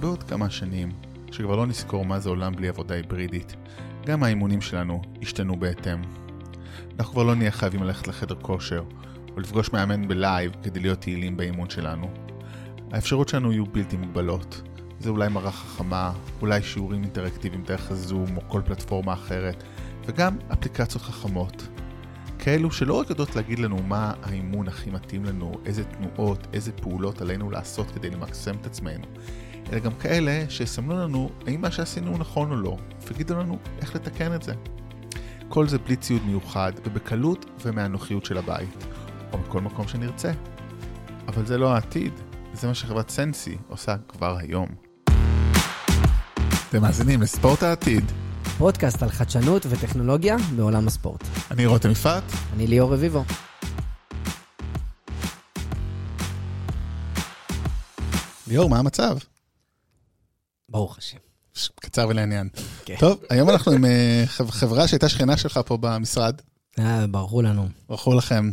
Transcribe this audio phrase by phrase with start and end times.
[0.00, 0.92] בעוד כמה שנים,
[1.30, 3.56] כשכבר לא נזכור מה זה עולם בלי עבודה היברידית,
[4.06, 6.02] גם האימונים שלנו ישתנו בהתאם.
[6.98, 8.82] אנחנו כבר לא נהיה חייבים ללכת לחדר כושר,
[9.36, 12.10] או לפגוש מאמן בלייב כדי להיות יעילים באימון שלנו.
[12.92, 14.62] האפשרות שלנו יהיו בלתי מוגבלות.
[15.00, 19.64] זה אולי מראה חכמה, אולי שיעורים אינטראקטיביים דרך הזום או כל פלטפורמה אחרת,
[20.06, 21.68] וגם אפליקציות חכמות.
[22.38, 27.20] כאלו שלא רק יודעות להגיד לנו מה האימון הכי מתאים לנו, איזה תנועות, איזה פעולות
[27.20, 29.04] עלינו לעשות כדי למקסם את עצמנו,
[29.72, 32.76] אלא גם כאלה שיסמנו לנו האם מה שעשינו נכון או לא,
[33.06, 34.54] ויגידו לנו איך לתקן את זה.
[35.48, 38.84] כל זה בלי ציוד מיוחד, ובקלות ומהנוחיות של הבית,
[39.32, 40.32] או מכל מקום שנרצה.
[41.28, 42.12] אבל זה לא העתיד,
[42.52, 44.68] זה מה שחברת סנסי עושה כבר היום.
[46.68, 48.04] אתם מאזינים לספורט העתיד.
[48.58, 51.24] פודקאסט על חדשנות וטכנולוגיה בעולם הספורט.
[51.50, 52.24] אני רותם יפעת.
[52.54, 53.24] אני ליאור רביבו.
[58.48, 59.16] ליאור, מה המצב?
[60.70, 61.16] ברוך השם.
[61.80, 62.48] קצר ולעניין.
[62.84, 62.96] כן.
[62.98, 66.34] טוב, היום אנחנו עם אה, חב- חברה שהייתה שכנה שלך פה במשרד.
[66.78, 67.68] אה, ברחו לנו.
[67.88, 68.50] ברכו לכם.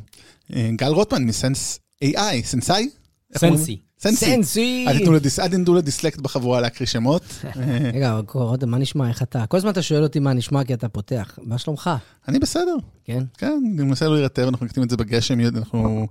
[0.56, 2.90] אה, גל רוטמן מסנס AI, סנסאי?
[3.38, 3.80] סנסי.
[4.00, 4.26] סנסי.
[4.26, 4.86] סנסי!
[4.88, 7.22] אל תיתנו לדיס- אל תיתנו לדיסלקט בחבורה להקריא שמות.
[7.46, 7.52] אה,
[7.94, 9.08] רגע, רותם, מה נשמע?
[9.10, 9.46] איך אתה?
[9.48, 11.40] כל הזמן אתה שואל אותי מה נשמע כי אתה פותח.
[11.44, 11.90] מה שלומך?
[12.28, 13.24] אני בסדר, כן?
[13.38, 16.08] כן, אני מנסה לא להירטב, אנחנו מקטים את זה בגשם, אנחנו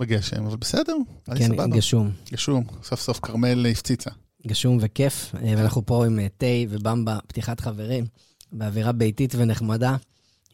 [0.00, 0.96] בגשם, אבל בסדר,
[1.34, 1.70] כן.
[1.70, 2.10] גשום.
[2.32, 4.10] גשום, סוף סוף כרמל הפציצה.
[4.46, 8.06] גשום וכיף, אה, ואנחנו פה עם אה, תה ובמבה, פתיחת חברים,
[8.52, 9.96] באווירה ביתית ונחמדה,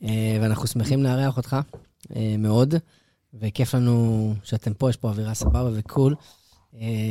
[0.03, 1.57] אה, ואנחנו שמחים לארח אותך
[2.39, 2.75] מאוד,
[3.41, 6.15] וכיף לנו שאתם פה, יש פה אווירה סבבה וקול.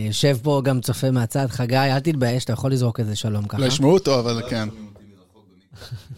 [0.07, 3.57] יושב פה גם צופה מהצד, חגי, אל תתבייש, אתה יכול לזרוק איזה שלום ככה.
[3.57, 4.69] לא ישמעו אותו, אבל כן,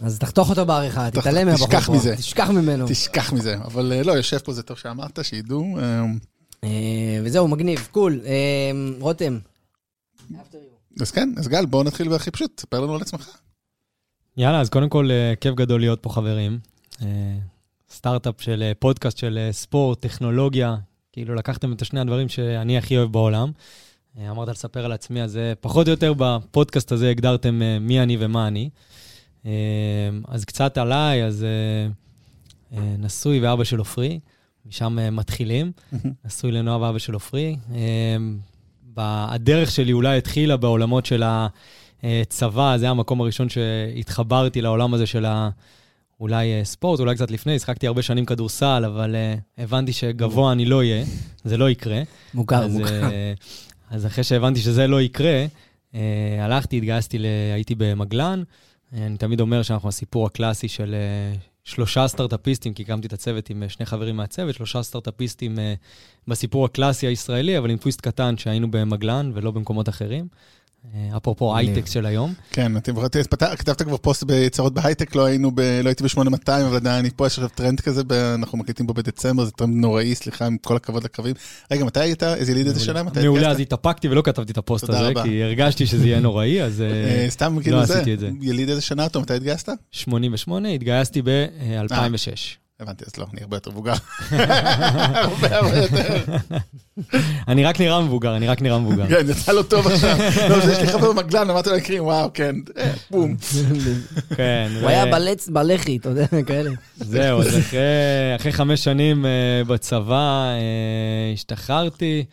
[0.02, 1.94] אז תחתוך אותו בעריכה, תתעלם מהבחור תשכח פה.
[1.94, 2.16] מזה.
[2.16, 2.86] תשכח ממנו.
[2.88, 3.56] תשכח מזה.
[3.58, 5.78] אבל לא, יושב פה, זה טוב שאמרת, שידעו.
[7.24, 8.22] וזהו, מגניב, קול.
[9.00, 9.38] רותם.
[11.02, 13.38] אז כן, אז גל, בואו נתחיל בהכי פשוט, ספר לנו על עצמך.
[14.38, 16.59] יאללה, אז קודם כל, אה, כיף גדול להיות פה חברים.
[17.02, 17.08] אה,
[17.89, 20.76] סטארט-אפ של אה, פודקאסט של ספורט, טכנולוגיה,
[21.11, 23.52] כאילו לקחתם את השני הדברים שאני הכי אוהב בעולם.
[24.30, 28.70] אמרת לספר על עצמי, אז פחות או יותר בפודקאסט הזה הגדרתם מי אני ומה אני.
[30.27, 31.45] אז קצת עליי, אז
[32.71, 34.20] נשוי ואבא של עופרי,
[34.66, 35.71] משם מתחילים.
[36.26, 37.58] נשוי לנועה ואבא של עופרי.
[39.02, 41.24] הדרך שלי אולי התחילה בעולמות של
[42.04, 45.50] הצבא, זה המקום הראשון שהתחברתי לעולם הזה של ה...
[46.20, 50.66] אולי אה, ספורט, אולי קצת לפני, השחקתי הרבה שנים כדורסל, אבל uh, הבנתי שגבוה אני
[50.66, 51.06] לא אהיה,
[51.44, 52.02] זה לא יקרה.
[52.34, 53.04] מוכר, אז, מוכר.
[53.04, 53.34] אה,
[53.90, 55.46] אז אחרי שהבנתי שזה לא יקרה,
[55.94, 55.96] uh,
[56.40, 57.26] הלכתי, התגייסתי, ל...
[57.54, 58.44] הייתי במגלן.
[58.94, 63.50] אה, אני תמיד אומר שאנחנו הסיפור הקלאסי של uh, שלושה סטארט-אפיסטים, כי הקמתי את הצוות
[63.50, 65.60] עם uh, שני חברים מהצוות, שלושה סטארט-אפיסטים uh,
[66.28, 70.28] בסיפור הקלאסי הישראלי, אבל עם טוויסט קטן שהיינו במגלן ולא במקומות אחרים.
[70.95, 71.58] אה, אפרופו.
[71.58, 72.33] הייטק של היום.
[72.52, 72.93] כן, אתם
[73.30, 76.21] פתח- כתבת כבר פוסט ביצירות בהייטק, לא היינו, ב- לא הייתי ב-8200,
[76.67, 78.02] אבל עדיין אני פה, יש עכשיו טרנד כזה,
[78.36, 81.36] אנחנו מקליטים פה בדצמבר, זה טרנד נוראי, סליחה, עם כל הכבוד לקווים.
[81.71, 82.23] רגע, מתי היית?
[82.23, 83.02] איזה יליד איזה שנה?
[83.23, 83.59] מעולה, אז?
[83.59, 85.11] התאפקתי ולא כתבתי את הפוסט הזה.
[85.23, 86.87] כי הרגשתי שזה יהיה נוראי, אז אה,
[87.23, 88.30] אה, סתם כאילו עשיתי את זה.
[88.42, 89.69] יליד איזה שנה אתה, מתי התגייסת?
[89.92, 92.67] 88, התגייסתי ב-2006.
[92.80, 93.93] הבנתי, אז לא, אני הרבה יותר מבוגר.
[94.32, 96.23] הרבה הרבה יותר.
[97.48, 99.08] אני רק נראה מבוגר, אני רק נראה מבוגר.
[99.08, 100.17] כן, יצא לו טוב עכשיו.
[100.49, 103.36] לא, זה יש לי חבר במגלן, אמרתי לו להקריא, וואו, כן, אה, בום.
[104.36, 104.71] כן.
[104.82, 106.70] הוא היה בלץ בלח"י, אתה יודע, כאלה.
[106.95, 107.58] זהו, אז
[108.37, 109.32] אחרי- חמש שנים אה,
[109.67, 110.16] בצבא
[110.54, 112.26] אה, השתחררתי.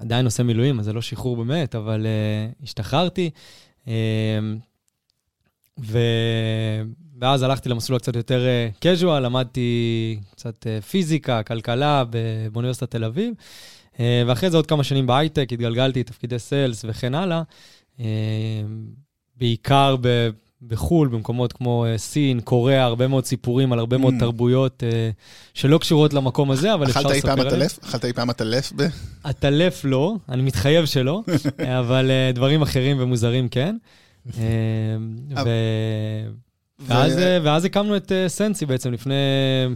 [0.00, 2.06] עדיין עושה מילואים, אז זה לא שחרור באמת, אבל
[2.62, 3.30] השתחררתי.
[5.80, 5.98] ו...
[7.20, 12.04] ואז הלכתי למסלול הקצת יותר אה, casual, למדתי קצת אה, פיזיקה, כלכלה
[12.52, 13.34] באוניברסיטת תל אביב.
[14.00, 17.42] אה, ואחרי זה עוד כמה שנים בהייטק, התגלגלתי תפקידי סיילס וכן הלאה.
[18.00, 18.06] אה,
[19.36, 20.28] בעיקר ב...
[20.62, 24.20] בחו"ל, במקומות כמו סין, קוריאה, הרבה מאוד סיפורים על הרבה מאוד Mm.
[24.20, 25.10] תרבויות אה,
[25.54, 27.46] שלא קשורות למקום הזה, אבל אפשר לספר.
[27.46, 27.78] עטלף?
[27.84, 28.72] אכלת אי פעם עטלף?
[29.24, 31.22] עטלף לא, אני מתחייב שלא,
[31.80, 33.76] אבל אה, דברים אחרים ומוזרים כן.
[36.80, 36.84] אה.
[36.88, 39.14] ואז, ו- אה, ואז הקמנו את אה, סנסי בעצם לפני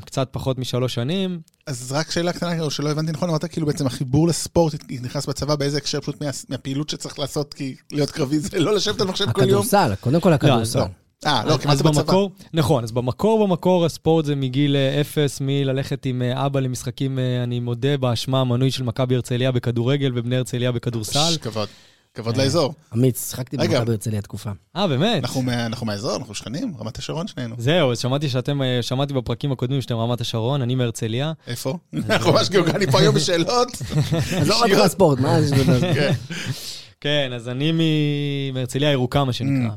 [0.05, 1.41] קצת פחות משלוש שנים.
[1.67, 5.55] אז רק שאלה קטנה, או שלא הבנתי נכון, אמרת כאילו בעצם החיבור לספורט נכנס בצבא
[5.57, 9.33] באיזה הקשר פשוט מה- מהפעילות שצריך לעשות, כי להיות קרבי זה לא לשבת על מחשב
[9.33, 9.49] כל יום.
[9.51, 10.79] הכדורסל, קודם כל הכדורסל.
[10.79, 10.85] לא.
[11.27, 12.03] אה, לא, כי מה זה בצבא?
[12.03, 17.19] במקור, נכון, אז במקור במקור הספורט זה מגיל אה, אפס, מללכת עם אה, אבא למשחקים,
[17.19, 21.37] אה, אני מודה, באשמה המנוי של מכבי הרצליה בכדורגל ובני הרצליה בכדורסל.
[21.41, 21.69] כבוד.
[22.15, 22.37] כבוד.
[22.37, 22.75] לאזור.
[22.95, 23.79] אמיץ, שיחקתי רגע.
[23.79, 24.51] במכבי הרצליה תקופה.
[24.77, 25.23] אה, באמת?
[25.25, 27.55] אנחנו מה- אנחנו מהאזור, אנחנו שכנים, רמת השרון שנינו.
[27.59, 31.33] זהו, אז שמעתי שאתם, אה, שמעתי בפרקים הקודמים שאתם רמת השרון, אני מהרצליה.
[31.47, 31.79] איפה?
[32.11, 33.69] אנחנו ממש גיאוגרפי פה היום בשאלות.
[34.41, 35.57] עזוב אותך ספורט, מה זה?
[35.95, 36.13] כן.
[37.01, 37.73] כן, אז אני
[38.53, 39.75] מהרצליה הירוקה, מה שנקרא.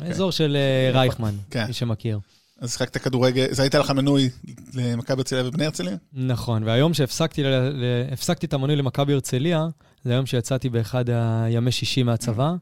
[0.00, 1.64] האזור של אה, רייכמן, כן.
[1.66, 2.18] מי שמכיר.
[2.60, 4.28] אז שיחקת כדורגל, אז היית לך מנוי
[4.74, 5.96] למכבי הרצליה ובני הרצליה?
[6.12, 7.42] נכון, והיום שהפסקתי
[8.46, 9.66] את המנוי למכבי הרצליה,
[10.04, 12.54] זה היום שיצאתי באחד הימי שישי מהצבא,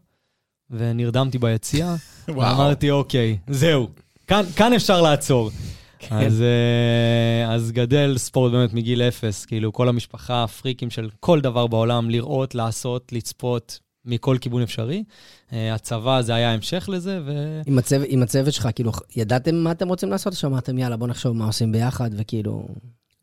[0.70, 1.94] ונרדמתי ביציע,
[2.28, 3.88] ואמרתי, אוקיי, זהו,
[4.26, 5.50] כאן, כאן אפשר לעצור.
[5.98, 6.16] כן.
[6.16, 11.66] אז, אה, אז גדל ספורט באמת מגיל אפס, כאילו כל המשפחה, פריקים של כל דבר
[11.66, 15.04] בעולם, לראות, לעשות, לצפות מכל כיוון אפשרי.
[15.52, 17.60] אה, הצבא זה היה המשך לזה, ו...
[17.66, 21.08] עם הצוות, עם הצוות שלך, כאילו, ידעתם מה אתם רוצים לעשות, או שאמרתם, יאללה, בוא
[21.08, 22.68] נחשוב מה עושים ביחד, וכאילו,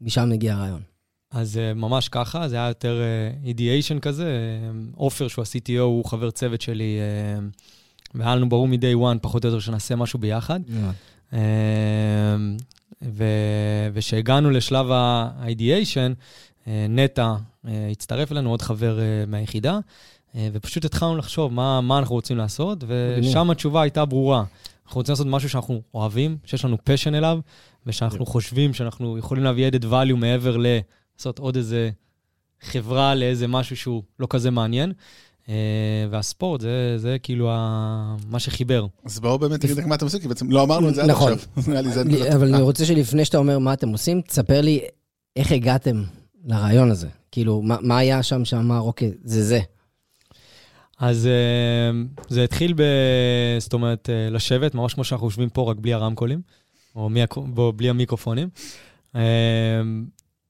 [0.01, 0.81] משם מגיע הרעיון.
[1.33, 3.01] אז אה, ממש ככה, זה היה יותר
[3.45, 4.25] אידיאשן כזה.
[4.25, 7.45] אה, עופר, שהוא ה-CTO, הוא חבר צוות שלי, אה,
[8.15, 10.59] והיה לנו ברור מ-day one, פחות או יותר, שנעשה משהו ביחד.
[11.33, 11.39] אה,
[13.01, 16.13] ו- וכשהגענו לשלב ה-ideation,
[16.67, 17.33] אה, נטע
[17.67, 19.79] אה, הצטרף אלינו, עוד חבר אה, מהיחידה,
[20.35, 24.43] אה, ופשוט התחלנו לחשוב מה, מה אנחנו רוצים לעשות, ושם התשובה הייתה ברורה.
[24.85, 27.39] אנחנו רוצים לעשות משהו שאנחנו אוהבים, שיש לנו passion אליו,
[27.85, 30.57] ושאנחנו חושבים שאנחנו יכולים להביא added value מעבר
[31.17, 31.89] לעשות עוד איזה
[32.61, 34.93] חברה לאיזה משהו שהוא לא כזה מעניין.
[35.49, 38.15] אה, והספורט, זה, זה כאילו ה...
[38.27, 38.85] מה שחיבר.
[39.05, 41.09] אז בואו באמת תגיד רק מה אתם עושים, כי בעצם לא אמרנו את זה עד
[41.09, 41.33] נכון.
[41.33, 41.77] עכשיו.
[42.01, 42.35] הנקודה.
[42.35, 44.81] אבל אני רוצה שלפני שאתה אומר מה אתם עושים, תספר לי
[45.35, 46.03] איך הגעתם
[46.45, 47.07] לרעיון הזה.
[47.31, 49.59] כאילו, מה מה היה שם שאמר, אוקיי, זה זה.
[50.99, 52.83] אז אה, זה התחיל ב...
[53.59, 56.41] זאת אומרת, אה, לשבת, ממש כמו שאנחנו יושבים פה, רק בלי הרמקולים,
[56.95, 57.21] או מי...
[57.35, 58.49] בו, בלי המיקרופונים.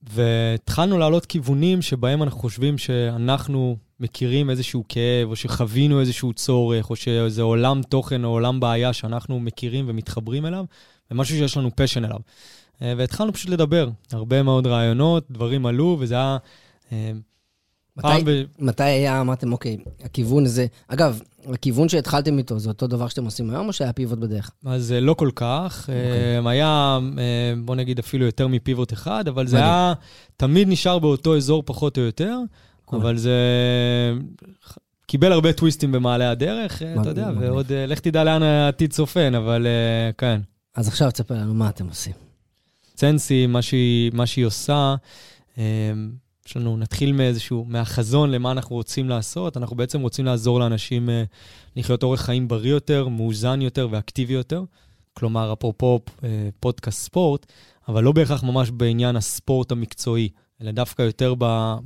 [0.08, 6.90] אה, והתחלנו להעלות כיוונים שבהם אנחנו חושבים שאנחנו מכירים איזשהו כאב, או שחווינו איזשהו צורך,
[6.90, 10.64] או שאיזה עולם תוכן או עולם בעיה שאנחנו מכירים ומתחברים אליו,
[11.10, 12.18] ומשהו שיש לנו פשן אליו.
[12.82, 16.38] אה, והתחלנו פשוט לדבר, הרבה מאוד רעיונות, דברים עלו, וזה היה...
[17.96, 18.42] מתי, ב...
[18.58, 21.20] מתי היה, אמרתם, אוקיי, הכיוון הזה, אגב,
[21.52, 24.50] הכיוון שהתחלתם איתו, זה אותו דבר שאתם עושים היום, או שהיה פיבוט בדרך?
[24.66, 25.80] אז לא כל כך.
[25.80, 26.44] אוקיי.
[26.44, 29.70] אה, היה, אה, בוא נגיד, אפילו יותר מפיבוט אחד, אבל זה מדהים.
[29.70, 29.92] היה
[30.36, 32.38] תמיד נשאר באותו אזור פחות או יותר,
[32.84, 33.00] קול.
[33.00, 33.32] אבל זה
[35.06, 37.30] קיבל הרבה טוויסטים במעלה הדרך, אה, אתה יודע.
[37.40, 40.40] ועוד אה, לך תדע לאן העתיד צופן, אבל אה, כן.
[40.74, 42.12] אז עכשיו תספר לנו מה אתם עושים.
[42.94, 44.94] Sency, מה שהיא, מה שהיא עושה,
[45.58, 45.64] אה,
[46.48, 49.56] יש לנו, נתחיל מאיזשהו, מהחזון למה אנחנו רוצים לעשות.
[49.56, 51.24] אנחנו בעצם רוצים לעזור לאנשים אה,
[51.76, 54.62] לחיות אורח חיים בריא יותר, מאוזן יותר ואקטיבי יותר.
[55.14, 56.28] כלומר, אפרופו אה,
[56.60, 57.46] פודקאסט ספורט,
[57.88, 60.28] אבל לא בהכרח ממש בעניין הספורט המקצועי,
[60.62, 61.34] אלא דווקא יותר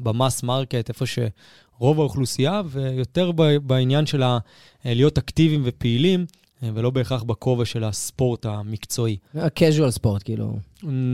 [0.03, 4.39] ב mass market, איפה שרוב האוכלוסייה, ויותר ב- בעניין של אה,
[4.85, 6.27] להיות אקטיביים ופעילים,
[6.63, 9.17] ולא בהכרח בכובע של הספורט המקצועי.
[9.35, 10.59] casual sport, כאילו,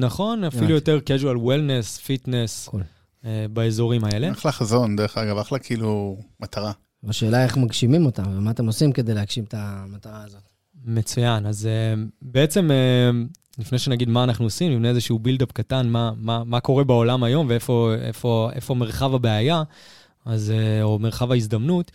[0.00, 0.70] נכון, אפילו.
[0.70, 2.82] יותר casual wellness, fitness, cool.
[3.52, 4.30] באזורים האלה.
[4.30, 6.72] אחלה חזון, דרך אגב, אחלה כאילו מטרה.
[7.08, 10.42] השאלה איך מגשימים אותם, ומה אתם עושים כדי להגשים את המטרה הזאת.
[10.84, 11.46] מצוין.
[11.46, 13.10] אז אה, בעצם, אה,
[13.58, 17.46] לפני שנגיד מה אנחנו עושים, נבנה איזשהו build-up קטן, מה, מה, מה קורה בעולם היום
[17.48, 19.62] ואיפה איפה, איפה מרחב הבעיה,
[20.24, 21.90] אז, אה, או מרחב ההזדמנות.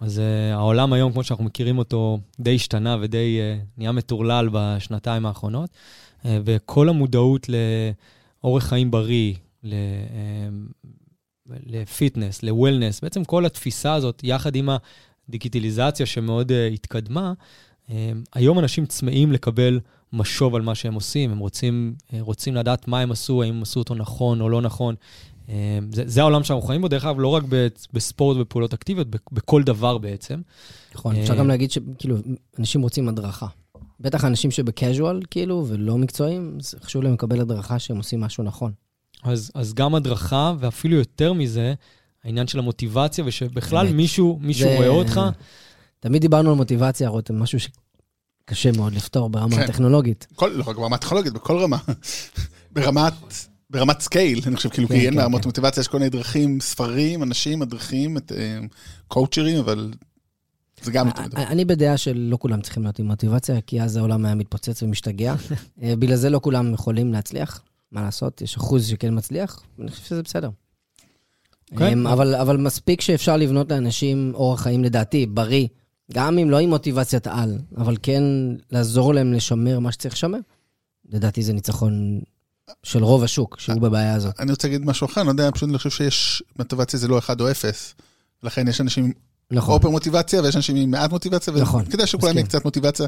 [0.00, 5.26] אז אה, העולם היום, כמו שאנחנו מכירים אותו, די השתנה ודי אה, נהיה מטורלל בשנתיים
[5.26, 5.70] האחרונות.
[6.24, 7.46] אה, וכל המודעות
[8.42, 9.40] לאורח חיים בריא, אה,
[11.66, 14.68] לפיטנס, לוולנס, בעצם כל התפיסה הזאת, יחד עם
[15.28, 17.32] הדיגיטליזציה שמאוד אה, התקדמה,
[17.90, 19.80] אה, היום אנשים צמאים לקבל
[20.12, 23.62] משוב על מה שהם עושים, הם רוצים, אה, רוצים לדעת מה הם עשו, האם הם
[23.62, 24.94] עשו אותו נכון או לא נכון.
[25.48, 27.42] אה, זה, זה העולם שאנחנו חיים בו, דרך אגב, לא רק
[27.92, 30.40] בספורט ובפעולות אקטיביות, בכ- בכל דבר בעצם.
[30.94, 32.16] נכון, אה, אפשר גם להגיד שכאילו,
[32.58, 33.46] אנשים רוצים הדרכה.
[34.00, 38.72] בטח אנשים שבקז'ואל, כאילו, ולא מקצועיים, חשוב להם לקבל הדרכה שהם עושים משהו נכון.
[39.26, 41.74] אז, אז גם הדרכה, ואפילו יותר מזה,
[42.24, 43.94] העניין של המוטיבציה, ושבכלל אמת.
[43.94, 45.20] מישהו, מישהו זה- רואה אותך,
[46.00, 49.62] תמיד דיברנו על מוטיבציה, רותם, משהו שקשה מאוד לפתור ברמה כן.
[49.62, 50.26] הטכנולוגית.
[50.34, 51.78] כל, לא רק ברמה טכנולוגית, בכל רמה.
[52.74, 53.12] ברמת,
[53.70, 55.48] ברמת scale, אני חושב, כאילו, כן, כי אין כן, ברמות כן.
[55.48, 58.58] מוטיבציה, יש כל מיני דרכים, ספרים, אנשים, מדריכים, את, אה,
[59.08, 59.92] קואוצ'רים, אבל
[60.82, 61.08] זה גם...
[61.08, 61.36] מדי.
[61.36, 65.34] אני בדעה שלא כולם צריכים להיות עם מוטיבציה, כי אז העולם היה מתפוצץ ומשתגע.
[65.82, 67.62] אה, בגלל זה לא כולם יכולים להצליח.
[67.92, 70.50] מה לעשות, יש אחוז שכן מצליח, ואני חושב שזה בסדר.
[71.76, 72.06] כן.
[72.06, 75.66] אה, אבל, אבל מספיק שאפשר לבנות לאנשים אורח חיים, לדעתי, בריא,
[76.12, 78.22] גם אם לא עם מוטיבציית על, אבל כן
[78.70, 80.38] לעזור להם לשמר מה שצריך לשמר.
[81.12, 82.20] לדעתי זה ניצחון
[82.82, 84.40] של רוב השוק, שהוא בבעיה הזאת.
[84.40, 87.18] אני רוצה להגיד משהו אחר, אני לא יודע, פשוט אני חושב שיש מוטיבציה זה לא
[87.18, 87.94] אחד או אפס.
[88.42, 89.12] לכן יש אנשים
[89.50, 89.74] נכון.
[89.74, 92.36] אופר מוטיבציה ויש אנשים עם מעט מוטיבציה, נכון, וכדאי שכולם מסכים.
[92.36, 93.06] יהיה קצת מוטיבציה.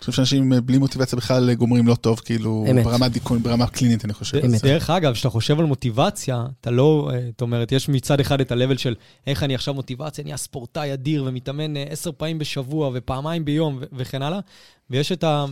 [0.00, 2.84] חושב שאנשים בלי מוטיבציה בכלל גומרים לא טוב, כאילו, אמת.
[2.84, 4.38] ברמה דיכאון, ברמה קלינית, אני חושב.
[4.44, 4.64] אמת.
[4.64, 8.52] דרך אגב, כשאתה חושב על מוטיבציה, אתה לא, אה, זאת אומרת, יש מצד אחד את
[8.52, 8.94] ה-level של
[9.26, 13.84] איך אני עכשיו מוטיבציה, אני הספורטאי אדיר ומתאמן אה, עשר פעמים בשבוע ופעמיים ביום ו-
[13.92, 14.40] וכן הלאה,
[14.90, 15.44] ויש את, ה,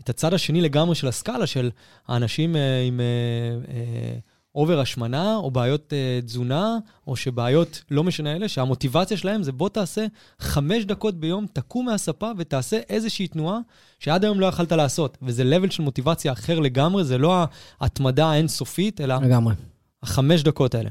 [0.00, 1.70] את הצד השני לגמרי של הסקאלה, של
[2.08, 4.18] האנשים אה, עם אה, אה,
[4.58, 9.68] אובר השמנה, או בעיות אה, תזונה, או שבעיות, לא משנה אלה, שהמוטיבציה שלהם זה בוא
[9.68, 10.06] תעשה
[10.40, 13.58] חמש דקות ביום, תקום מהספה ותעשה איזושהי תנועה
[13.98, 15.18] שעד היום לא יכלת לעשות.
[15.22, 17.44] וזה level של מוטיבציה אחר לגמרי, זה לא
[17.80, 19.54] ההתמדה האינסופית, אלא לגמרי.
[20.02, 20.90] החמש דקות האלה.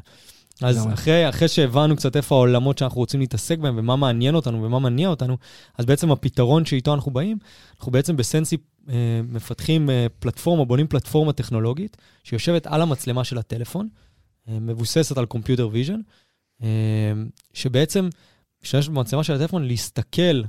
[0.62, 0.94] אז לגמרי.
[0.94, 5.10] אחרי, אחרי שהבנו קצת איפה העולמות שאנחנו רוצים להתעסק בהם ומה מעניין אותנו ומה מניע
[5.10, 5.38] אותנו,
[5.78, 7.38] אז בעצם הפתרון שאיתו אנחנו באים,
[7.78, 8.58] אנחנו בעצם ב Sency
[9.24, 13.88] מפתחים אה, פלטפורמה, בונים פלטפורמה טכנולוגית שיושבת על המצלמה של הטלפון,
[14.50, 16.00] אה, מבוססת על computer vision,
[16.64, 16.68] אה,
[17.54, 18.10] שבעצם
[18.64, 20.44] משתמשת במצלמה של הטלפון להסתכל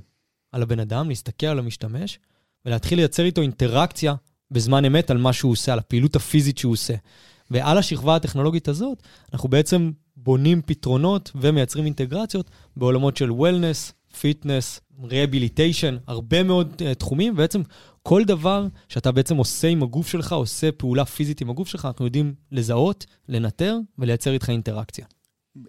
[0.52, 2.18] על הבן אדם, להסתכל על המשתמש,
[2.64, 4.14] ולהתחיל לייצר איתו אינטראקציה
[4.50, 6.94] בזמן אמת על מה שהוא עושה, על הפעילות הפיזית שהוא עושה.
[7.50, 9.02] ועל השכבה הטכנולוגית הזאת,
[9.32, 17.32] אנחנו בעצם בונים פתרונות ומייצרים אינטגרציות בעולמות של wellness, fitness, rehabilitation, הרבה מאוד uh, תחומים,
[17.32, 17.62] ובעצם
[18.08, 22.04] כל דבר שאתה בעצם עושה עם הגוף שלך, עושה פעולה פיזית עם הגוף שלך, אנחנו
[22.04, 25.06] יודעים לזהות, לנטר ולייצר איתך אינטראקציה.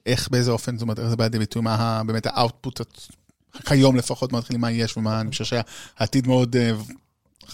[0.05, 2.81] איך, באיזה אופן, זאת אומרת, איך זה בא לידי ביטוי, מה באמת ה output,
[3.65, 6.71] כיום לפחות, מה מתחילים, מה יש ומה, אני חושב שהעתיד מאוד אה,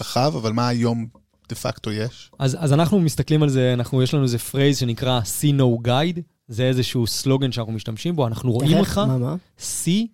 [0.00, 1.06] רחב, אבל מה היום
[1.48, 2.30] דה פקטו יש?
[2.38, 6.20] אז, אז אנחנו מסתכלים על זה, אנחנו, יש לנו איזה phrase שנקרא see, know, guide,
[6.48, 8.98] זה איזשהו סלוגן שאנחנו משתמשים בו, אנחנו רואים איך?
[8.98, 9.36] אותך, מה, מה?
[9.58, 10.06] see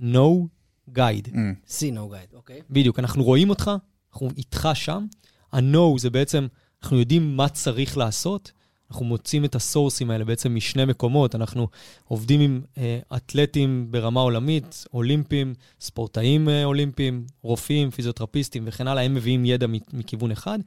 [0.00, 0.46] no
[0.94, 1.28] guide.
[1.28, 1.70] Mm.
[1.70, 2.60] see no guide, אוקיי.
[2.70, 3.70] בדיוק, אנחנו רואים אותך,
[4.12, 5.06] אנחנו איתך שם.
[5.52, 6.46] ה-No זה בעצם,
[6.82, 8.52] אנחנו יודעים מה צריך לעשות,
[8.90, 11.34] אנחנו מוצאים את הסורסים האלה בעצם משני מקומות.
[11.34, 11.68] אנחנו
[12.04, 19.14] עובדים עם אה, אתלטים ברמה עולמית, אולימפיים, ספורטאים אה, אולימפיים, רופאים, פיזיותרפיסטים וכן הלאה, הם
[19.14, 20.58] מביאים ידע מכיוון אחד.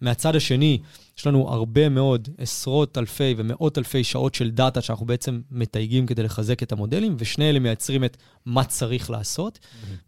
[0.00, 0.78] מהצד השני,
[1.18, 6.22] יש לנו הרבה מאוד, עשרות אלפי ומאות אלפי שעות של דאטה שאנחנו בעצם מתייגים כדי
[6.22, 9.58] לחזק את המודלים, ושני אלה מייצרים את מה צריך לעשות.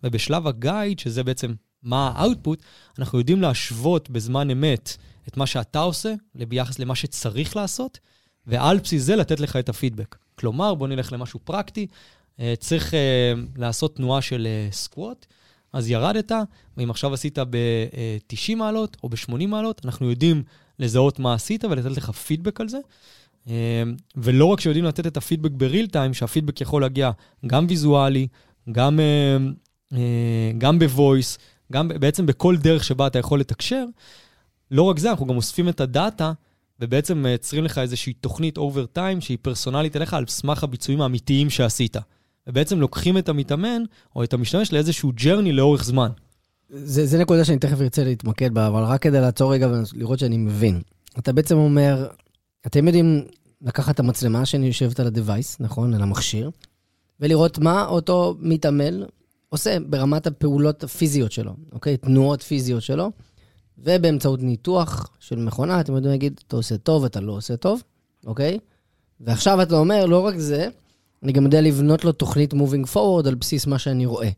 [0.02, 2.62] ובשלב ה guide, שזה בעצם מה ה output,
[2.98, 4.96] אנחנו יודעים להשוות בזמן אמת
[5.28, 7.98] את מה שאתה עושה ביחס למה שצריך לעשות,
[8.46, 10.16] ועל בסיס זה לתת לך את הפידבק.
[10.34, 11.86] כלומר, בוא נלך למשהו פרקטי,
[12.40, 15.26] אה, צריך אה, לעשות תנועה של אה, סקווט,
[15.72, 16.32] אז ירדת,
[16.76, 20.42] ואם עכשיו עשית ב-90 מעלות או ב-80 מעלות, אנחנו יודעים
[20.78, 22.78] לזהות מה עשית ולתת לך פידבק על זה.
[24.16, 27.10] ולא רק שיודעים לתת את הפידבק ב real time, שהפידבק יכול להגיע
[27.46, 28.26] גם ויזואלי,
[28.72, 29.00] גם,
[30.58, 31.38] גם ב voice,
[31.72, 33.84] גם בעצם בכל דרך שבה אתה יכול לתקשר.
[34.70, 36.32] לא רק זה, אנחנו גם אוספים את הדאטה,
[36.80, 41.96] ובעצם מייצרים לך איזושהי תוכנית over time שהיא פרסונלית אליך על סמך הביצועים האמיתיים שעשית.
[42.46, 43.82] ובעצם לוקחים את המתאמן
[44.16, 46.08] או את המשתמש לאיזשהו ג'רני לאורך זמן.
[46.70, 50.36] זה, זה נקודה שאני תכף ארצה להתמקד בה, אבל רק כדי לעצור רגע ולראות שאני
[50.36, 50.80] מבין.
[51.18, 52.08] אתה בעצם אומר,
[52.66, 53.24] אתם יודעים
[53.62, 55.94] לקחת את המצלמה שאני יושבת על ה-device, נכון?
[55.94, 56.50] על המכשיר,
[57.20, 59.04] ולראות מה אותו מתעמל
[59.48, 61.96] עושה ברמת הפעולות הפיזיות שלו, אוקיי?
[61.96, 63.10] תנועות פיזיות שלו,
[63.78, 67.82] ובאמצעות ניתוח של מכונה, אתם יודעים להגיד, אתה עושה טוב, אתה לא עושה טוב,
[68.26, 68.58] אוקיי?
[69.20, 70.68] ועכשיו אתה אומר, לא רק זה,
[71.22, 74.28] אני גם יודע לבנות לו תוכנית moving forward על בסיס מה שאני רואה.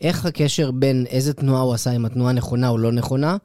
[0.00, 3.36] איך הקשר בין איזה תנועה הוא עשה, אם התנועה נכונה או לא נכונה,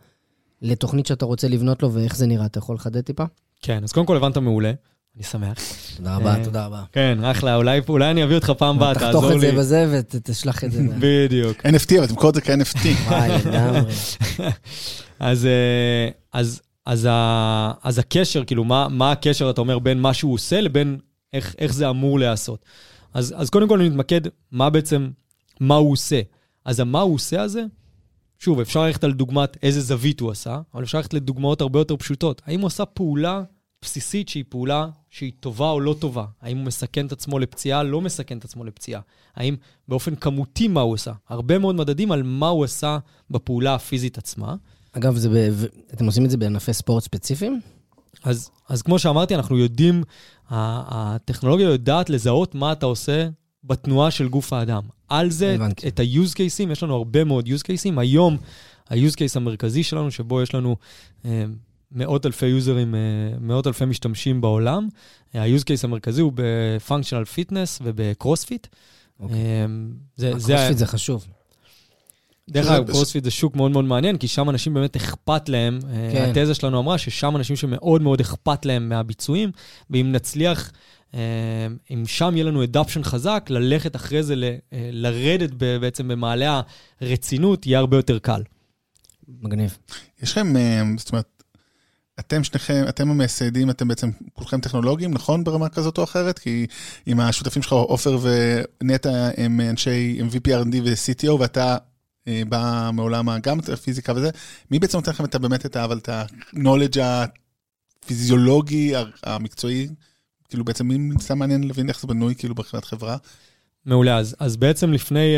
[0.61, 2.45] לתוכנית שאתה רוצה לבנות לו, ואיך זה נראה?
[2.45, 3.23] אתה יכול לחדד טיפה?
[3.61, 4.73] כן, אז קודם כל הבנת מעולה,
[5.15, 5.57] אני שמח.
[5.97, 6.83] תודה רבה, אה, תודה רבה.
[6.91, 9.57] כן, אחלה, אולי, אולי אני אביא אותך פעם הבאה, תחתוך תעזור את זה לי.
[9.57, 10.83] בזה ותשלח את זה.
[10.99, 11.65] בדיוק.
[11.65, 12.87] NFT, אבל תמכור את זה כ-NFT.
[13.07, 13.91] וואי, לגמרי.
[15.19, 20.13] אז, אה, אז, אז, ה, אז הקשר, כאילו, מה, מה הקשר, אתה אומר, בין מה
[20.13, 20.97] שהוא עושה לבין
[21.33, 22.65] איך, איך זה אמור להיעשות.
[23.13, 25.09] אז, אז קודם כל אני מתמקד מה בעצם,
[25.59, 26.21] מה הוא עושה.
[26.65, 27.63] אז המה הוא עושה הזה,
[28.39, 31.97] שוב, אפשר ללכת על דוגמת איזה זווית הוא עשה, אבל אפשר ללכת לדוגמאות הרבה יותר
[31.97, 32.41] פשוטות.
[32.45, 33.43] האם הוא עשה פעולה
[33.85, 36.25] בסיסית שהיא פעולה שהיא טובה או לא טובה?
[36.41, 39.01] האם הוא מסכן את עצמו לפציעה, לא מסכן את עצמו לפציעה?
[39.35, 39.55] האם
[39.87, 41.11] באופן כמותי מה הוא עשה?
[41.29, 42.97] הרבה מאוד מדדים על מה הוא עשה
[43.29, 44.55] בפעולה הפיזית עצמה.
[44.91, 47.61] אגב, זה ב- אתם עושים את זה בענפי ספורט ספציפיים?
[48.23, 50.03] אז, אז כמו שאמרתי, אנחנו יודעים,
[50.49, 53.29] הטכנולוגיה יודעת לזהות מה אתה עושה
[53.63, 54.81] בתנועה של גוף האדם.
[55.09, 55.87] על זה, הבנתי.
[55.87, 57.99] את ה-use cases, יש לנו הרבה מאוד use cases.
[57.99, 58.37] היום,
[58.89, 60.75] ה-use case המרכזי שלנו, שבו יש לנו
[61.25, 61.45] אה,
[61.91, 62.99] מאות אלפי יוזרים, אה,
[63.39, 64.87] מאות אלפי משתמשים בעולם,
[65.35, 68.67] אה, ה-use case המרכזי הוא ב-functional fitness ובקרוספיט.
[69.19, 69.37] אוקיי.
[69.37, 69.65] אה,
[70.15, 71.27] זה, זה, הקרוספיט זה חשוב.
[72.49, 75.79] דרך אגב, קרוספיט זה שוק מאוד מאוד מעניין, כי שם אנשים באמת אכפת להם.
[75.81, 76.31] כן.
[76.33, 76.41] כן.
[76.41, 79.51] התזה שלנו אמרה ששם אנשים שמאוד מאוד אכפת להם מהביצועים,
[79.89, 80.71] ואם נצליח
[81.91, 84.35] אם שם יהיה לנו adoption חזק, ללכת אחרי זה,
[84.71, 86.61] לרדת בעצם במעלה
[87.01, 88.43] הרצינות, יהיה הרבה יותר קל.
[89.41, 89.77] מגניב.
[90.21, 90.53] יש לכם,
[90.97, 91.40] זאת אומרת,
[92.27, 95.43] אתם שניכם, אתם המייסדים, אתם בעצם כולכם טכנולוגים, נכון?
[95.43, 96.39] ברמה כזאת או אחרת?
[96.39, 96.67] כי
[97.05, 101.77] עם השותפים שלך, עופר ונטע, הם אנשי MVP, R&D ו-CTO, ואתה
[102.27, 104.29] בא מעולם גם הפיזיקה וזה.
[104.71, 106.99] מי בעצם נותן לכם את, באמת את, אבל את ה-knowledge
[108.03, 109.87] הפיזיולוגי, המקצועי?
[110.49, 113.17] כאילו בעצם מי סתם מעניין להבין איך זה בנוי כאילו בחברת חברה?
[113.85, 115.35] מעולה, אז, אז בעצם לפני,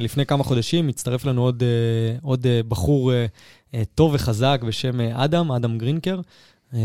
[0.00, 1.62] לפני כמה חודשים הצטרף לנו עוד,
[2.22, 3.12] עוד בחור
[3.94, 6.20] טוב וחזק בשם אדם, אדם גרינקר.
[6.70, 6.78] הוא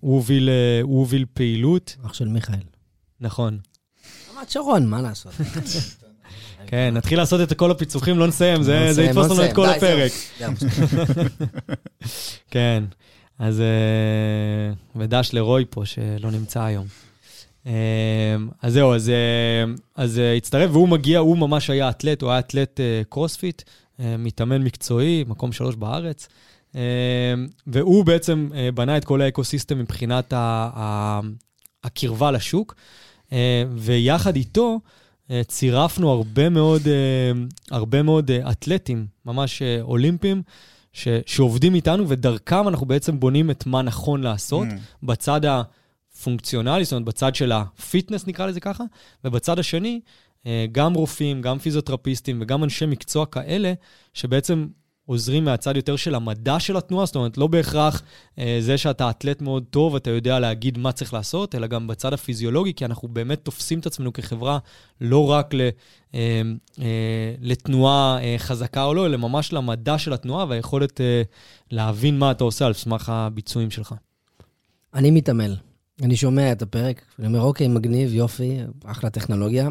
[0.00, 0.48] הוביל,
[0.82, 1.96] הוא הוביל פעילות.
[2.06, 2.54] אח של מיכאל.
[3.20, 3.58] נכון.
[4.36, 5.32] רמת שרון, מה לעשות?
[6.66, 10.12] כן, נתחיל לעשות את כל הפיצוחים, לא נסיים, זה יתפוס לנו את כל הפרק.
[12.50, 12.84] כן,
[13.38, 13.62] אז
[14.96, 16.86] ודש לרוי פה, שלא נמצא היום.
[17.64, 19.12] אז זהו, אז,
[19.96, 23.62] אז הצטרף, והוא מגיע, הוא ממש היה אתלט, הוא היה אתלט קרוספיט,
[23.98, 26.28] מתאמן מקצועי, מקום שלוש בארץ,
[27.66, 30.32] והוא בעצם בנה את כל ה ecosystem מבחינת
[31.84, 32.74] הקרבה לשוק,
[33.76, 34.80] ויחד איתו,
[35.48, 36.82] צירפנו הרבה מאוד,
[37.70, 40.42] הרבה מאוד אתלטים, ממש אולימפיים,
[40.92, 44.74] ש, שעובדים איתנו, ודרכם אנחנו בעצם בונים את מה נכון לעשות, mm.
[45.02, 45.44] בצד
[46.20, 48.84] הפונקציונלי, זאת אומרת, בצד של הפיטנס, נקרא לזה ככה,
[49.24, 50.00] ובצד השני,
[50.72, 53.72] גם רופאים, גם פיזיותרפיסטים וגם אנשי מקצוע כאלה,
[54.14, 54.66] שבעצם
[55.10, 58.02] עוזרים מהצד יותר של המדע של התנועה, זאת אומרת, לא בהכרח
[58.38, 62.12] אה, זה שאתה אתלט מאוד טוב, אתה יודע להגיד מה צריך לעשות, אלא גם בצד
[62.12, 64.58] הפיזיולוגי, כי אנחנו באמת תופסים את עצמנו כחברה
[65.00, 65.60] לא רק ל,
[66.14, 66.42] אה,
[66.80, 71.22] אה, לתנועה אה, חזקה או לא, אלא ממש למדע של התנועה והיכולת אה,
[71.70, 73.94] להבין מה אתה עושה על סמך הביצועים שלך.
[74.94, 75.56] אני מתעמל.
[76.02, 79.68] אני שומע את הפרק, אני אומר, אוקיי, מגניב, יופי, אחלה טכנולוגיה.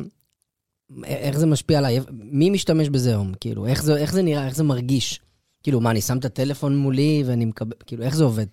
[1.04, 2.00] איך זה משפיע עליי?
[2.12, 3.34] מי משתמש בזה היום?
[3.40, 5.20] כאילו, איך זה, איך זה נראה, איך זה מרגיש?
[5.64, 8.46] כאילו, מה, אני שם את הטלפון מולי ואני מקבל, כאילו, איך זה עובד?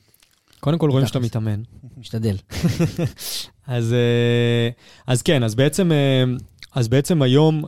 [0.61, 1.63] קודם כל רואים שאתה מתאמן.
[1.99, 2.37] משתדל.
[3.67, 3.95] אז,
[5.07, 5.91] אז כן, אז בעצם,
[6.75, 7.65] אז בעצם היום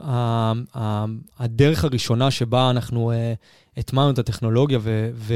[1.38, 3.12] הדרך הראשונה שבה אנחנו
[3.79, 5.35] הטמענו את הטכנולוגיה ו, ו,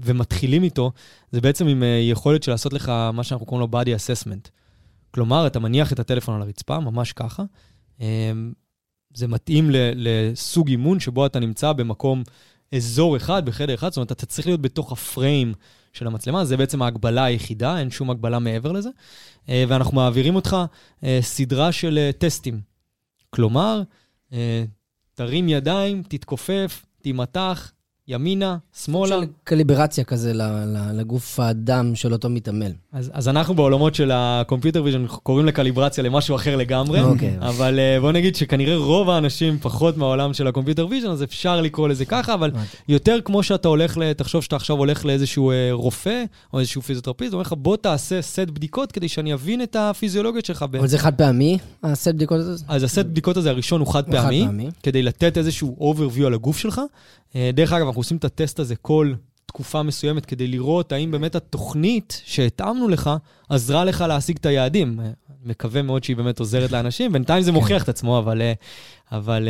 [0.00, 0.92] ומתחילים איתו,
[1.32, 4.50] זה בעצם עם יכולת של לעשות לך מה שאנחנו קוראים לו body assessment.
[5.10, 7.42] כלומר, אתה מניח את הטלפון על הרצפה, ממש ככה.
[9.14, 12.22] זה מתאים לסוג אימון שבו אתה נמצא במקום,
[12.74, 15.54] אזור אחד, בחדר אחד, זאת אומרת, אתה צריך להיות בתוך הפריים
[15.92, 18.90] של המצלמה, זה בעצם ההגבלה היחידה, אין שום הגבלה מעבר לזה.
[19.48, 20.56] ואנחנו מעבירים אותך
[21.20, 22.60] סדרה של טסטים.
[23.30, 23.82] כלומר,
[25.14, 27.72] תרים ידיים, תתכופף, תימתח,
[28.08, 29.16] ימינה, שמאלה.
[29.20, 30.32] של קליברציה כזה
[30.94, 32.72] לגוף האדם של אותו מתעמל.
[32.92, 37.36] אז, אז אנחנו בעולמות של ה computer vision קוראים לקליברציה למשהו אחר לגמרי, אוקיי.
[37.40, 41.60] אבל uh, בוא נגיד שכנראה רוב האנשים פחות מהעולם של ה computer vision, אז אפשר
[41.60, 42.50] לקרוא לזה ככה, אבל
[42.88, 47.42] יותר כמו שאתה הולך, תחשוב שאתה עכשיו הולך לאיזשהו uh, רופא או איזשהו פיזיותרפיסט, אומר
[47.42, 50.62] לך בוא תעשה סט בדיקות כדי שאני אבין את הפיזיולוגיות שלך.
[50.62, 52.64] אבל זה חד פעמי, הסט בדיקות הזה?
[52.68, 56.80] אז הסט בדיקות הזה הראשון הוא חד פעמי, כדי לתת איזשהו overview על הגוף שלך.
[57.36, 59.12] דרך אגב, אנחנו עושים את הטסט הזה כל
[59.46, 63.10] תקופה מסוימת כדי לראות האם באמת התוכנית שהתאמנו לך
[63.48, 65.00] עזרה לך להשיג את היעדים.
[65.00, 65.10] אני
[65.44, 68.42] מקווה מאוד שהיא באמת עוזרת לאנשים, בינתיים זה מוכיח את עצמו, אבל...
[69.12, 69.48] אבל...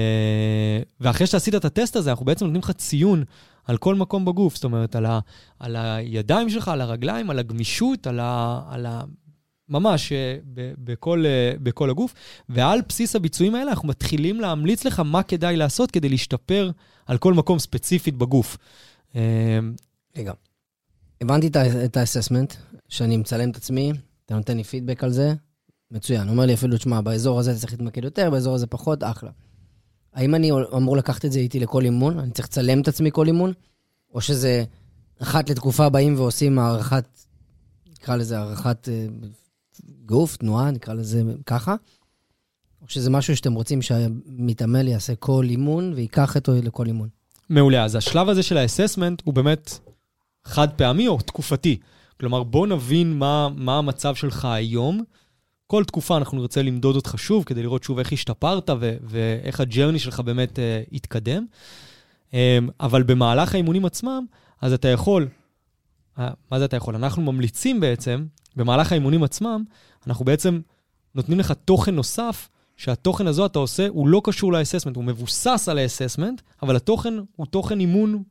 [1.00, 3.24] ואחרי שעשית את הטסט הזה, אנחנו בעצם נותנים לך ציון
[3.64, 5.20] על כל מקום בגוף, זאת אומרת, על, ה,
[5.60, 8.60] על הידיים שלך, על הרגליים, על הגמישות, על ה...
[8.70, 9.02] על ה
[9.68, 10.12] ממש
[10.54, 11.24] בכל,
[11.62, 12.14] בכל הגוף,
[12.48, 16.70] ועל בסיס הביצועים האלה אנחנו מתחילים להמליץ לך מה כדאי לעשות כדי להשתפר
[17.08, 18.56] על כל מקום ספציפית בגוף.
[20.16, 20.32] רגע,
[21.20, 21.50] הבנתי
[21.84, 22.54] את האססמנט,
[22.88, 23.92] שאני מצלם את עצמי,
[24.26, 25.34] אתה נותן לי פידבק על זה,
[25.90, 26.28] מצוין.
[26.28, 29.30] אומר לי אפילו, תשמע, באזור הזה אתה צריך להתמקד יותר, באזור הזה פחות, אחלה.
[30.14, 32.18] האם אני אמור לקחת את זה איתי לכל אימון?
[32.18, 33.52] אני צריך לצלם את עצמי כל אימון?
[34.14, 34.64] או שזה
[35.22, 37.04] אחת לתקופה באים ועושים הערכת,
[37.90, 38.88] נקרא לזה הערכת
[40.06, 41.74] גוף, תנועה, נקרא לזה ככה?
[42.82, 47.08] או שזה משהו שאתם רוצים שהמתעמל יעשה כל אימון ויקח אותו לכל אימון?
[47.50, 47.84] מעולה.
[47.84, 49.78] אז השלב הזה של האססמנט הוא באמת
[50.44, 51.78] חד פעמי או תקופתי.
[52.20, 55.02] כלומר, בוא נבין מה, מה המצב שלך היום.
[55.66, 59.98] כל תקופה אנחנו נרצה למדוד אותך שוב, כדי לראות שוב איך השתפרת ו- ואיך הג'רני
[59.98, 60.60] שלך באמת uh,
[60.92, 61.46] התקדם.
[62.30, 62.34] Um,
[62.80, 64.24] אבל במהלך האימונים עצמם,
[64.60, 65.28] אז אתה יכול,
[66.18, 66.94] uh, מה זה אתה יכול?
[66.94, 69.64] אנחנו ממליצים בעצם, במהלך האימונים עצמם,
[70.06, 70.60] אנחנו בעצם
[71.14, 75.78] נותנים לך תוכן נוסף, שהתוכן הזו אתה עושה, הוא לא קשור לאססמנט, הוא מבוסס על
[75.78, 78.22] האססמנט, אבל התוכן הוא תוכן אימון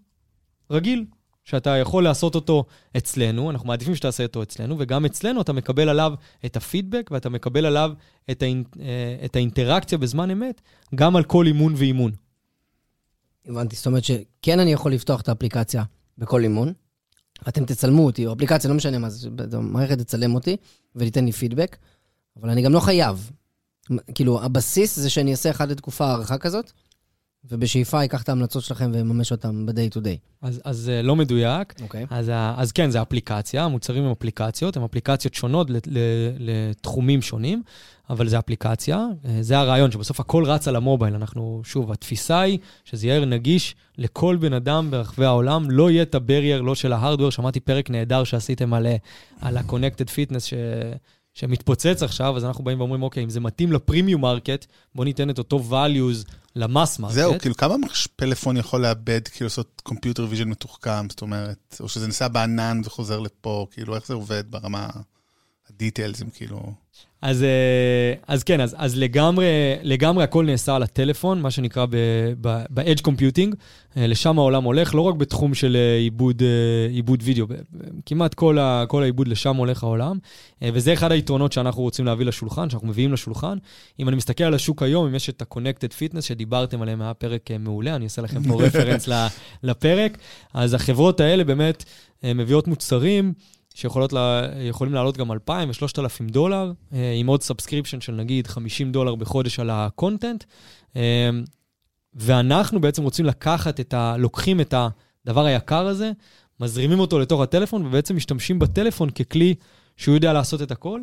[0.72, 1.06] רגיל,
[1.44, 2.66] שאתה יכול לעשות אותו
[2.98, 6.14] אצלנו, אנחנו מעדיפים שתעשה אותו אצלנו, וגם אצלנו אתה מקבל עליו
[6.46, 7.92] את הפידבק ואתה מקבל עליו
[8.32, 8.64] את, האינ...
[8.80, 10.62] אה, את האינטראקציה בזמן אמת,
[10.96, 12.12] גם על כל אימון ואימון.
[13.46, 15.84] הבנתי, זאת אומרת שכן אני יכול לפתוח את האפליקציה
[16.18, 16.74] בכל אימון,
[17.48, 20.58] אתם תצלמו אותי, או אפליקציה, לא משנה מה זה, המערכת תצלם אותי
[20.96, 21.78] ותיתן לי פידבק,
[22.42, 23.32] אבל אני גם לא חייב.
[24.15, 26.71] כאילו, הבסיס זה שאני אעשה אחת לתקופה הערכה כזאת,
[27.52, 30.17] ובשאיפה אקח את ההמלצות שלכם ואממש אותן ב-day to day.
[30.41, 31.73] אז, אז לא מדויק.
[31.82, 32.04] אוקיי.
[32.04, 32.08] Okay.
[32.10, 35.67] אז, אז כן, זה אפליקציה, המוצרים הם אפליקציות, הם אפליקציות שונות
[36.39, 37.63] לתחומים שונים,
[38.10, 39.06] אבל זה אפליקציה.
[39.41, 41.16] זה הרעיון, שבסוף הכל רץ על ה mobile.
[41.15, 46.15] אנחנו, שוב, התפיסה היא שזה יהיה נגיש לכל בן אדם ברחבי העולם, לא יהיה את
[46.16, 47.32] ה barrier, לא של ה hardware.
[47.32, 48.88] שמעתי פרק נהדר שעשיתם על,
[49.41, 50.54] על ה-Connected Fitness, ש...
[51.38, 55.30] שמתפוצץ עכשיו, אז אנחנו באים ואומרים, אוקיי, אם זה מתאים ל premium market, בוא ניתן
[55.30, 57.16] את אותו values ל mass market.
[57.15, 57.76] זהו, כאילו כמה
[58.15, 63.19] פלאפון יכול לעבד, כאילו לעשות computer vision מתוחכם, זאת אומרת, או שזה נוסע בענן וחוזר
[63.19, 64.89] לפה, כאילו איך זה עובד ברמה
[65.78, 66.74] הדיטיילסים, כאילו...
[67.22, 69.46] אז, אה, אז כן, אז, אז לגמרי,
[69.84, 71.86] לגמרי הכל נעשה על הטלפון, מה שנקרא
[72.42, 73.56] ב-edge computing.
[73.98, 76.42] אה, לשם העולם הולך, לא רק בתחום של אה, עיבוד,
[76.90, 77.46] עיבוד וידאו,
[78.06, 80.18] כמעט כל, ה, כל העיבוד לשם הולך העולם.
[80.62, 83.58] וזה אחד היתרונות שאנחנו רוצים להביא לשולחן, שאנחנו מביאים לשולחן.
[84.00, 87.50] אם אני מסתכל על השוק היום, אם יש את ה-Connected Fitness שדיברתם עליהם, היה פרק
[87.60, 89.10] מעולה, אני אעשה לכם פה רפרנס
[89.63, 90.18] לפרק.
[90.54, 91.84] אז החברות האלה באמת
[92.24, 93.34] מביאות מוצרים.
[93.78, 99.60] שיכולים לעלות גם 2,000 ו-3,000 דולר, אה, עם עוד subscription של נגיד 50 דולר בחודש
[99.60, 100.44] על ה content.
[100.96, 101.30] אה,
[102.13, 104.16] ואנחנו בעצם רוצים לקחת את ה...
[104.18, 104.74] לוקחים את
[105.26, 106.12] הדבר היקר הזה,
[106.60, 109.56] מזרימים אותו לתוך הטלפון, ובעצם משתמשים בטלפון ככלי
[109.98, 111.02] שהוא יודע לעשות את הכל,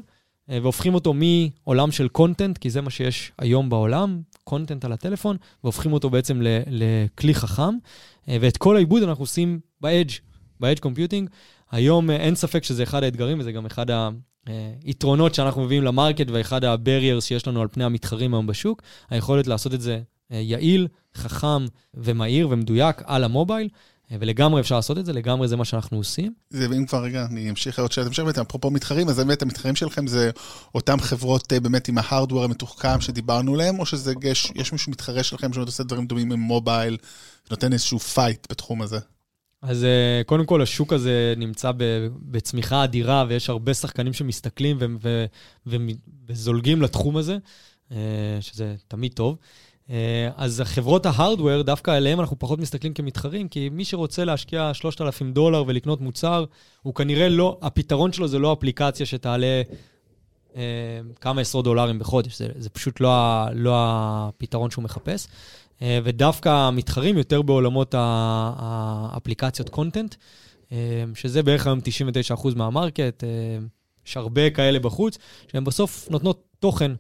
[0.51, 5.37] אה, והופכים אותו מעולם של content, כי זה מה שיש היום בעולם, content על הטלפון,
[5.65, 7.75] והופכים אותו בעצם לכלי חכם.
[8.29, 10.13] ואת כל העיבוד אנחנו עושים ב-edge,
[10.61, 11.29] ב-edge computing.
[11.71, 13.87] היום אה, אין ספק שזה אחד האתגרים, וזה גם אחד
[14.85, 19.47] היתרונות שאנחנו מביאים ל market, ואחד ה-barriers שיש לנו על פני המתחרים היום בשוק, היכולת
[19.47, 20.01] לעשות את זה
[20.33, 23.69] אה, יעיל, חכם ומהיר ומדויק על ה mobile.
[24.13, 26.33] אה, ולגמרי אפשר לעשות את זה, לגמרי זה מה שאנחנו עושים.
[26.51, 29.77] זה, ואם כבר רגע, אני אמשיך עוד שאלת המשך, באמת, אפרופו מתחרים, אז באמת המתחרים
[29.77, 30.31] שלכם זה
[30.75, 35.23] אותם חברות באמת עם ה hardware המתוחכם שדיברנו עליהם, או שזה, יש, יש מישהו מתחרה
[35.23, 36.97] שלכם שבאמת עושה דברים דומים עם mobile,
[37.51, 38.99] נותן איזשהו פייט בתחום הזה?
[39.67, 41.71] אז uh, קודם כל, השוק הזה נמצא
[42.31, 45.25] בצמיחה אדירה, ויש הרבה שחקנים שמסתכלים ו- ו-
[45.67, 45.77] ו-
[46.29, 47.39] וזולגים לתחום הזה,
[47.91, 47.95] uh,
[48.41, 49.37] שזה תמיד טוב.
[49.89, 49.91] Uh,
[50.37, 55.65] אז החברות ההארדוור, דווקא עליהם אנחנו פחות מסתכלים כמתחרים, כי מי שרוצה להשקיע 3,000 דולר
[55.67, 56.45] ולקנות מוצר,
[56.83, 59.63] הוא כנראה לא, הפתרון שלו זה לא אפליקציה שתעלה
[61.21, 65.29] כמה עשרות דולרים בחודש, זה, זה פשוט לא, לא הפתרון שהוא מחפש.
[65.85, 70.15] אה, ודווקא המתחרים יותר בעולמות האפליקציות קונטנט,
[70.73, 73.29] אה, שזה בערך היום 99% מהמרקט, אה,
[74.07, 75.19] יש הרבה כאלה בחוץ,
[75.53, 76.93] שהן בסוף נותנות תוכן,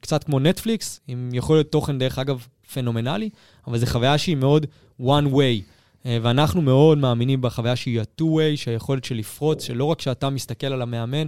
[0.00, 3.30] קצת כמו נטפליקס, עם יכולת תוכן, דרך אגב, פנומנלי,
[3.66, 4.66] אבל זו חוויה שהיא מאוד
[5.00, 5.62] one way.
[6.04, 11.26] ואנחנו מאוד מאמינים בחוויה שהיא ה-2-way, שהיכולת של לפרוץ, שלא רק שאתה מסתכל על המאמן,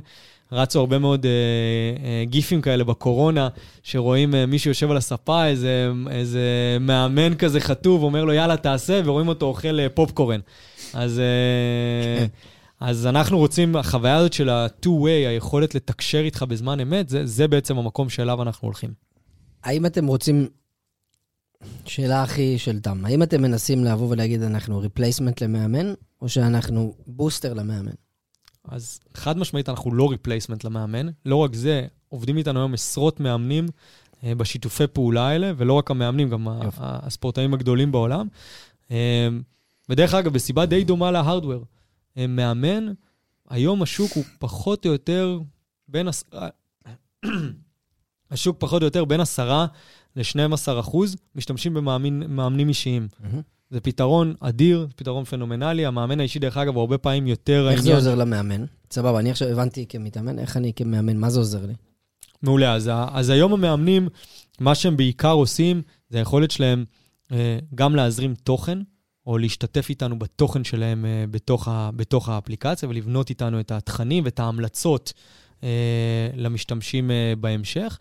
[0.52, 1.30] רצו הרבה מאוד אה,
[2.04, 3.48] אה, גיפים כאלה בקורונה,
[3.82, 9.00] שרואים אה, מישהו יושב על הספה, איזה, איזה מאמן כזה חטוב, אומר לו, יאללה, תעשה,
[9.04, 10.40] ורואים אותו אוכל אה, פופקורן.
[10.94, 12.26] אז, אה,
[12.88, 17.78] אז אנחנו רוצים, החוויה הזאת של ה-2-way, היכולת לתקשר איתך בזמן אמת, זה, זה בעצם
[17.78, 18.90] המקום שאליו אנחנו הולכים.
[19.64, 20.48] האם אתם רוצים,
[21.86, 27.54] שאלה הכי של תם, האם אתם מנסים לבוא ולהגיד, אנחנו replacement למאמן, או שאנחנו בוסטר
[27.54, 27.92] למאמן?
[28.68, 31.06] אז חד משמעית אנחנו לא replacement למאמן.
[31.26, 33.68] לא רק זה, עובדים איתנו היום עשרות מאמנים
[34.24, 36.80] אה, בשיתופי פעולה האלה, ולא רק המאמנים, גם יופי.
[36.82, 38.26] הספורטאים הגדולים בעולם.
[38.90, 39.28] אה,
[39.88, 41.64] ודרך אגב, בסיבה די דומה להארדוור.
[42.16, 42.86] אה, מאמן,
[43.48, 45.40] היום השוק הוא פחות או יותר
[45.88, 46.08] בין...
[46.08, 46.24] הס...
[48.30, 49.66] השוק פחות או יותר בין 10
[50.16, 53.08] ל-12 אחוז משתמשים במאמנים אישיים.
[53.12, 53.36] Mm-hmm.
[53.70, 55.86] זה פתרון אדיר, פתרון פנומנלי.
[55.86, 57.68] המאמן האישי, דרך אגב, הוא הרבה פעמים יותר...
[57.70, 58.00] איך העניין...
[58.00, 58.64] זה עוזר למאמן?
[58.90, 61.72] סבבה, אני עכשיו הבנתי כמתאמן, איך אני כמאמן, מה זה עוזר לי?
[62.42, 62.74] מעולה.
[62.74, 64.08] אז, אז היום המאמנים,
[64.60, 66.84] מה שהם בעיקר עושים, זה היכולת שלהם
[67.32, 68.78] אה, גם להזרים תוכן,
[69.26, 74.40] או להשתתף איתנו בתוכן שלהם אה, בתוך, ה, בתוך האפליקציה, ולבנות איתנו את התכנים ואת
[74.40, 75.12] ההמלצות
[75.64, 75.68] אה,
[76.34, 77.98] למשתמשים אה, בהמשך.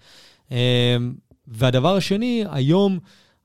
[0.51, 0.97] אה,
[1.47, 2.99] והדבר השני, היום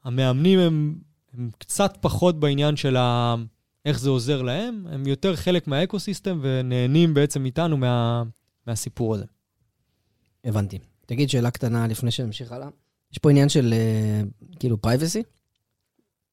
[0.04, 0.94] המאמנים הם
[1.38, 3.34] הם קצת פחות בעניין של ה...
[3.84, 8.22] איך זה עוזר להם, הם יותר חלק מהאקוסיסטם ונהנים בעצם איתנו מה...
[8.66, 9.24] מהסיפור הזה.
[10.44, 10.78] הבנתי.
[11.06, 12.68] תגיד שאלה קטנה לפני שנמשיך הלאה.
[13.12, 15.22] יש פה עניין של uh, כאילו פרייבסי?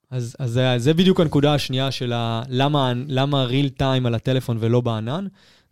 [0.09, 4.57] אז, אז זה, זה בדיוק הנקודה השנייה של ה, למה, למה real time על הטלפון
[4.59, 5.27] ולא בענן.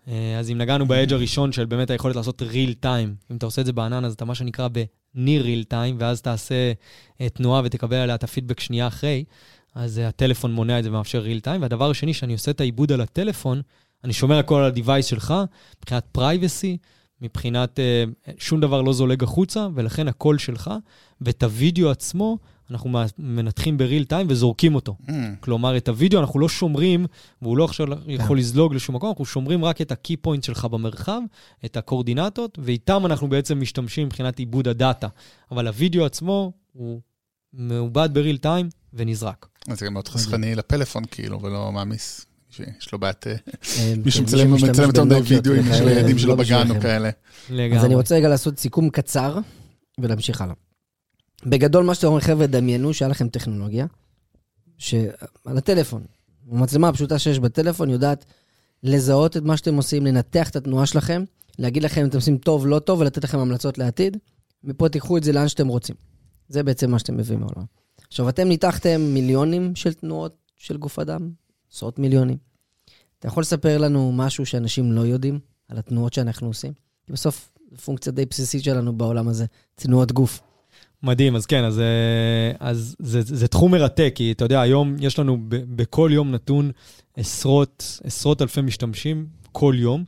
[0.07, 3.61] אה, אז אם נגענו באדג' הראשון של באמת היכולת לעשות real time, אם אתה עושה
[3.61, 6.71] את זה בענן, אז אתה מה שנקרא ב-near real time, ואז תעשה
[7.21, 9.23] אה, תנועה ותקבל עליה את הפידבק שנייה אחרי,
[9.75, 11.61] אז אה, הטלפון מונע את זה ומאפשר real time.
[11.61, 13.61] והדבר השני, שאני עושה את העיבוד על הטלפון,
[14.03, 15.33] אני שומר הכל על ה-device שלך,
[15.79, 16.77] מבחינת privacy,
[17.21, 17.79] מבחינת
[18.37, 20.71] שום דבר לא זולג החוצה, ולכן הקול שלך,
[21.21, 22.37] ואת הוידאו עצמו,
[22.71, 24.95] אנחנו מנתחים בריל טיים וזורקים אותו.
[25.07, 25.11] Mm.
[25.39, 27.05] כלומר, את הוידאו אנחנו לא שומרים,
[27.41, 28.39] והוא לא עכשיו יכול כן.
[28.39, 31.21] לזלוג לשום מקום, אנחנו שומרים רק את ה-key point שלך במרחב,
[31.65, 35.07] את הקורדינטות, ואיתם אנחנו בעצם משתמשים מבחינת עיבוד הדאטה.
[35.51, 37.01] אבל הוידאו עצמו הוא
[37.53, 39.47] מעובד בריל טיים ונזרק.
[39.67, 42.25] אז זה גם מאוד חסכני לפלאפון, כאילו, ולא מעמיס.
[42.49, 43.27] שיש לו בעיית...
[43.27, 44.55] אה, כן, מישהו מצלם
[44.87, 47.09] יותר מדי וידאוים של הילדים שלו לא בגן או כאלה.
[47.49, 49.39] אז אני רוצה רגע לעשות סיכום קצר
[49.99, 50.53] ולהמשיך הלאה.
[51.45, 53.85] בגדול, מה שאתם אומרים, חבר'ה, דמיינו שהיה לכם טכנולוגיה,
[54.77, 56.03] שעל הטלפון,
[56.51, 58.25] המצלמה הפשוטה שיש בטלפון יודעת
[58.83, 61.23] לזהות את מה שאתם עושים, לנתח את התנועה שלכם,
[61.59, 64.17] להגיד לכם אם אתם עושים טוב, לא טוב, ולתת לכם המלצות לעתיד.
[64.63, 65.95] מפה תיקחו את זה לאן שאתם רוצים.
[66.47, 67.65] זה בעצם מה שאתם מביאים מעולם.
[68.07, 71.31] עכשיו, אתם ניתחתם מיליונים של תנועות של גוף אדם,
[71.71, 72.37] עשרות מיליונים.
[73.19, 76.73] אתה יכול לספר לנו משהו שאנשים לא יודעים על התנועות שאנחנו עושים?
[77.05, 80.41] כי בסוף, זו פונקציה די בסיסית שלנו בעולם הזה, תנועות גוף.
[81.03, 84.95] מדהים, אז כן, אז, אה, אז זה, זה, זה תחום מרתק, כי אתה יודע, היום
[84.99, 86.71] יש לנו ב, בכל יום נתון
[87.17, 90.03] עשרות, עשרות אלפי משתמשים, כל יום,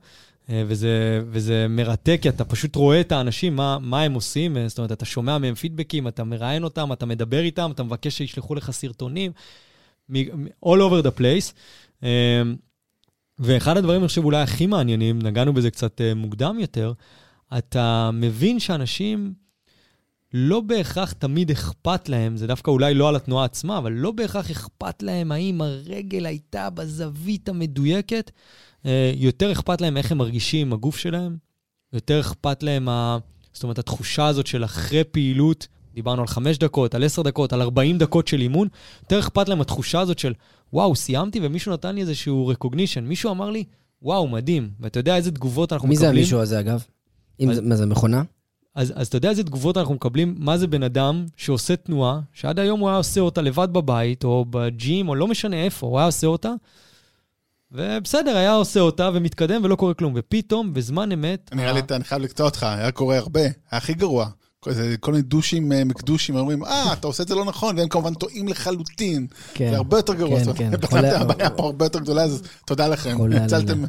[0.49, 4.67] אה, וזה, וזה מרתק, כי אתה פשוט רואה את האנשים, מה, מה הם עושים, אה,
[4.67, 8.55] זאת אומרת, אתה שומע מהם פידבקים, אתה מראיין אותם, אתה מדבר איתם, אתה מבקש שישלחו
[8.55, 9.31] לך סרטונים,
[10.65, 11.53] all over the place.
[13.39, 16.93] ואחד הדברים, אני חושב, אולי הכי מעניינים, נגענו בזה קצת מוקדם יותר,
[17.57, 19.42] אתה מבין שאנשים...
[20.33, 24.51] לא בהכרח תמיד אכפת להם, זה דווקא אולי לא על התנועה עצמה, אבל לא בהכרח
[24.51, 28.31] אכפת להם האם הרגל הייתה בזווית המדויקת.
[28.85, 31.37] אה, יותר אכפת להם איך הם מרגישים עם הגוף שלהם,
[31.93, 33.17] יותר אכפת להם, ה...
[33.53, 37.61] זאת אומרת, התחושה הזאת של אחרי פעילות, דיברנו על חמש דקות, על עשר דקות, על
[37.61, 38.67] ארבעים דקות של אימון,
[39.01, 40.33] יותר אכפת להם התחושה הזאת של,
[40.73, 43.63] וואו, סיימתי ומישהו נתן לי איזשהו recognition, מישהו אמר לי,
[44.01, 44.69] וואו, מדהים.
[44.79, 46.11] ואתה יודע איזה תגובות אנחנו מי מקבלים?
[46.11, 46.85] מי זה המישהו הזה, אגב?
[47.49, 47.59] אז...
[47.59, 48.23] מה זה, מכונה?
[48.75, 50.35] אז, אז אתה יודע איזה תגובות אנחנו מקבלים?
[50.37, 54.45] מה זה בן אדם שעושה תנועה, שעד היום הוא היה עושה אותה לבד בבית, או
[54.49, 56.51] בג'ים, או לא משנה איפה, הוא היה עושה אותה,
[57.71, 60.13] ובסדר, היה עושה אותה ומתקדם ולא קורה כלום.
[60.15, 61.49] ופתאום, בזמן אמת...
[61.53, 64.29] נראה לי, אני חייב לקטוע אותך, היה קורה הרבה, היה הכי גרוע.
[64.99, 68.13] כל מיני דושים אה, מקדושים אומרים, אה, אתה עושה את זה לא נכון, והם כמובן
[68.13, 69.27] טועים לחלוטין.
[69.53, 69.69] כן.
[69.69, 70.39] זה הרבה יותר גרוע.
[70.53, 71.05] כן, כן.
[71.05, 73.83] הבעיה פה הרבה יותר גדולה, אז תודה לכם, הצלתם.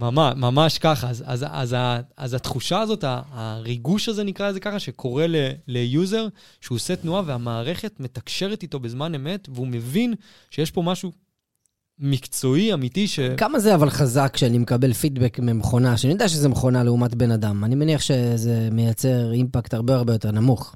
[0.00, 1.10] ממש, ממש ככה.
[1.10, 1.76] אז, אז, אז,
[2.16, 5.26] אז התחושה הזאת, הריגוש הזה, נקרא לזה ככה, שקורה
[5.66, 6.28] ל user,
[6.60, 10.14] שהוא עושה תנועה והמערכת מתקשרת איתו בזמן אמת, והוא מבין
[10.50, 11.12] שיש פה משהו
[11.98, 13.20] מקצועי, אמיתי, ש...
[13.20, 17.64] כמה זה אבל חזק כשאני מקבל פידבק ממכונה, שאני יודע שזה מכונה לעומת בן אדם.
[17.64, 20.74] אני מניח שזה מייצר אימפקט הרבה הרבה יותר נמוך.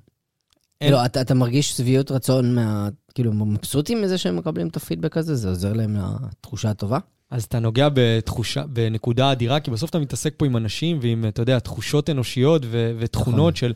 [0.81, 0.91] אין...
[0.91, 2.89] כאילו, אתה, אתה מרגיש שביעות רצון מה...
[3.15, 5.35] כאילו, מבסוטים מזה שהם מקבלים את הפידבק הזה?
[5.35, 6.99] זה עוזר להם לתחושה הטובה?
[7.31, 11.43] אז אתה נוגע בתחושה, בנקודה אדירה, כי בסוף אתה מתעסק פה עם אנשים ועם, אתה
[11.43, 13.55] יודע, תחושות אנושיות ו- ותכונות נכון.
[13.55, 13.73] של...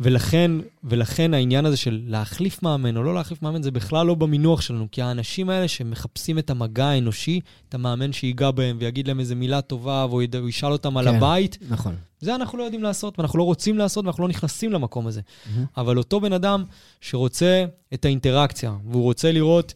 [0.00, 0.50] ולכן,
[0.84, 4.86] ולכן העניין הזה של להחליף מאמן או לא להחליף מאמן, זה בכלל לא במינוח שלנו,
[4.92, 9.60] כי האנשים האלה שמחפשים את המגע האנושי, את המאמן שיגע בהם ויגיד להם איזה מילה
[9.60, 11.94] טובה, והוא ישאל אותם כן, על הבית, נכון.
[12.20, 15.20] זה אנחנו לא יודעים לעשות, ואנחנו לא רוצים לעשות, ואנחנו לא נכנסים למקום הזה.
[15.20, 15.60] Mm-hmm.
[15.76, 16.64] אבל אותו בן אדם
[17.00, 19.74] שרוצה את האינטראקציה, והוא רוצה לראות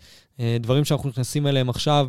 [0.61, 2.09] דברים שאנחנו נכנסים אליהם עכשיו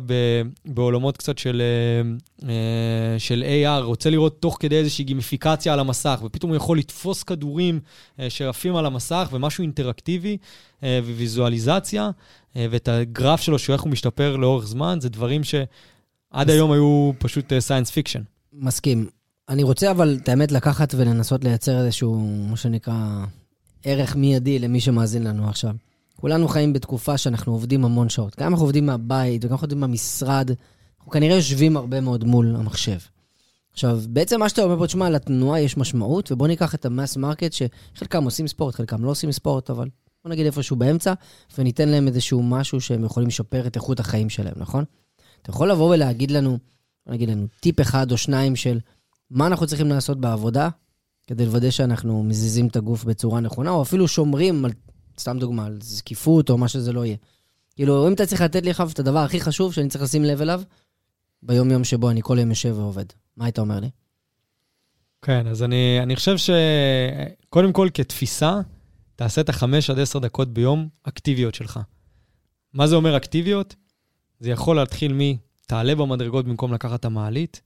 [0.64, 6.20] בעולמות קצת של, אה, אה, של AR, רוצה לראות תוך כדי איזושהי גימיפיקציה על המסך,
[6.24, 7.80] ופתאום הוא יכול לתפוס כדורים
[8.28, 10.36] שרפים על המסך ומשהו אינטראקטיבי
[10.82, 12.10] וויזואליזציה,
[12.56, 17.90] ואת הגרף שלו, שאיך הוא משתפר לאורך זמן, זה דברים שעד היום היו פשוט science
[17.90, 18.22] fiction.
[18.52, 19.06] מסכים.
[19.48, 23.24] אני רוצה אבל, את האמת, לקחת ולנסות לייצר איזשהו, מה שנקרא,
[23.84, 25.74] ערך מיידי למי שמאזין לנו עכשיו.
[26.16, 28.40] כולנו חיים בתקופה שאנחנו עובדים המון שעות.
[28.40, 30.50] גם אנחנו עובדים מהבית וגם אנחנו עובדים מהמשרד.
[30.98, 32.98] אנחנו כנראה יושבים הרבה מאוד מול המחשב.
[33.72, 37.16] עכשיו, בעצם מה שאתה אומר פה, תשמע, לתנועה יש משמעות, ובוא ניקח את ה mass
[37.16, 39.88] market, שחלקם עושים ספורט, חלקם לא עושים ספורט, אבל
[40.24, 41.12] בוא נגיד איפשהו באמצע,
[41.58, 44.84] וניתן להם איזשהו משהו שהם יכולים לשפר את איכות החיים שלהם, נכון?
[45.42, 46.58] אתה יכול לבוא ולהגיד לנו,
[47.06, 48.80] נגיד לנו, טיפ אחד או שניים של
[49.30, 50.68] מה אנחנו צריכים לעשות בעבודה,
[51.26, 54.72] כדי לוודא שאנחנו מזיזים את הגוף בצורה נכונה, או אפילו שומרים על
[55.18, 57.16] סתם דוגמה, על זקיפות או מה שזה לא יהיה.
[57.76, 60.40] כאילו, אם אתה צריך לתת לי עכשיו את הדבר הכי חשוב שאני צריך לשים לב
[60.40, 60.62] אליו,
[61.42, 63.04] ביום-יום שבו אני כל יום יושב ועובד,
[63.36, 63.90] מה היית אומר לי?
[65.22, 68.60] כן, אז אני, אני חושב שקודם כל, כתפיסה,
[69.16, 71.80] תעשה את החמש עד עשר דקות ביום אקטיביות שלך.
[72.74, 73.74] מה זה אומר אקטיביות?
[74.40, 77.60] זה יכול להתחיל מ-תעלה במדרגות במקום לקחת את המעלית,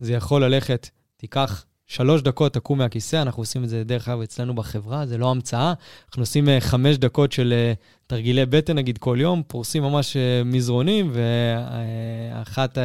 [0.00, 4.54] זה יכול ללכת, תיקח שלוש דקות, תקום מהכיסא, אנחנו עושים את זה דרך אגב אצלנו
[4.54, 5.72] בחברה, זה לא המצאה.
[6.08, 10.44] אנחנו עושים uh, חמש דקות של uh, תרגילי בטן, נגיד, כל יום, פורסים ממש uh,
[10.44, 12.80] מזרונים, ואחת uh,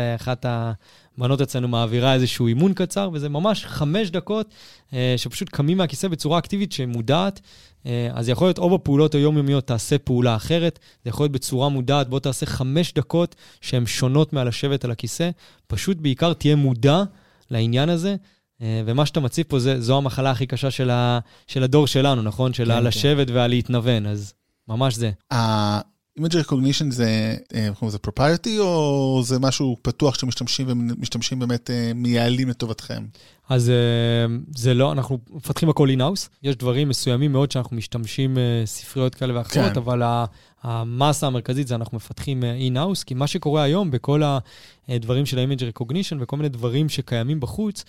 [1.17, 4.53] הבנות אצלנו מעבירה איזשהו אימון קצר, וזה ממש חמש דקות
[5.17, 7.41] שפשוט קמים מהכיסא בצורה אקטיבית שמודעת.
[8.13, 12.19] אז יכול להיות או בפעולות היומיומיות, תעשה פעולה אחרת, זה יכול להיות בצורה מודעת, בוא
[12.19, 15.29] תעשה חמש דקות שהן שונות מהלשבת על הכיסא,
[15.67, 17.03] פשוט בעיקר תהיה מודע
[17.51, 18.15] לעניין הזה.
[18.61, 22.21] אה, ומה שאתה מציב פה, זה, זו המחלה הכי קשה של, ה, של הדור שלנו,
[22.21, 22.53] נכון?
[22.53, 23.35] של כן, הלשבת כן.
[23.35, 24.33] והלהתנוון, אז
[24.67, 25.11] ממש זה.
[25.31, 31.69] ה-image recognition זה, איך קוראים לזה propriety, או זה משהו פתוח שאתם משתמשים ומשתמשים באמת
[31.69, 33.05] אה, מייעלים לטובתכם?
[33.49, 36.27] אז אה, זה לא, אנחנו מפתחים הכל in-house.
[36.43, 39.79] יש דברים מסוימים מאוד שאנחנו משתמשים ספריות כאלה ואחרות, כן.
[39.79, 40.01] אבל
[40.63, 44.21] המסה המרכזית זה אנחנו מפתחים in-house, כי מה שקורה היום בכל
[44.87, 47.83] הדברים של ה-image recognition וכל מיני דברים שקיימים בחוץ,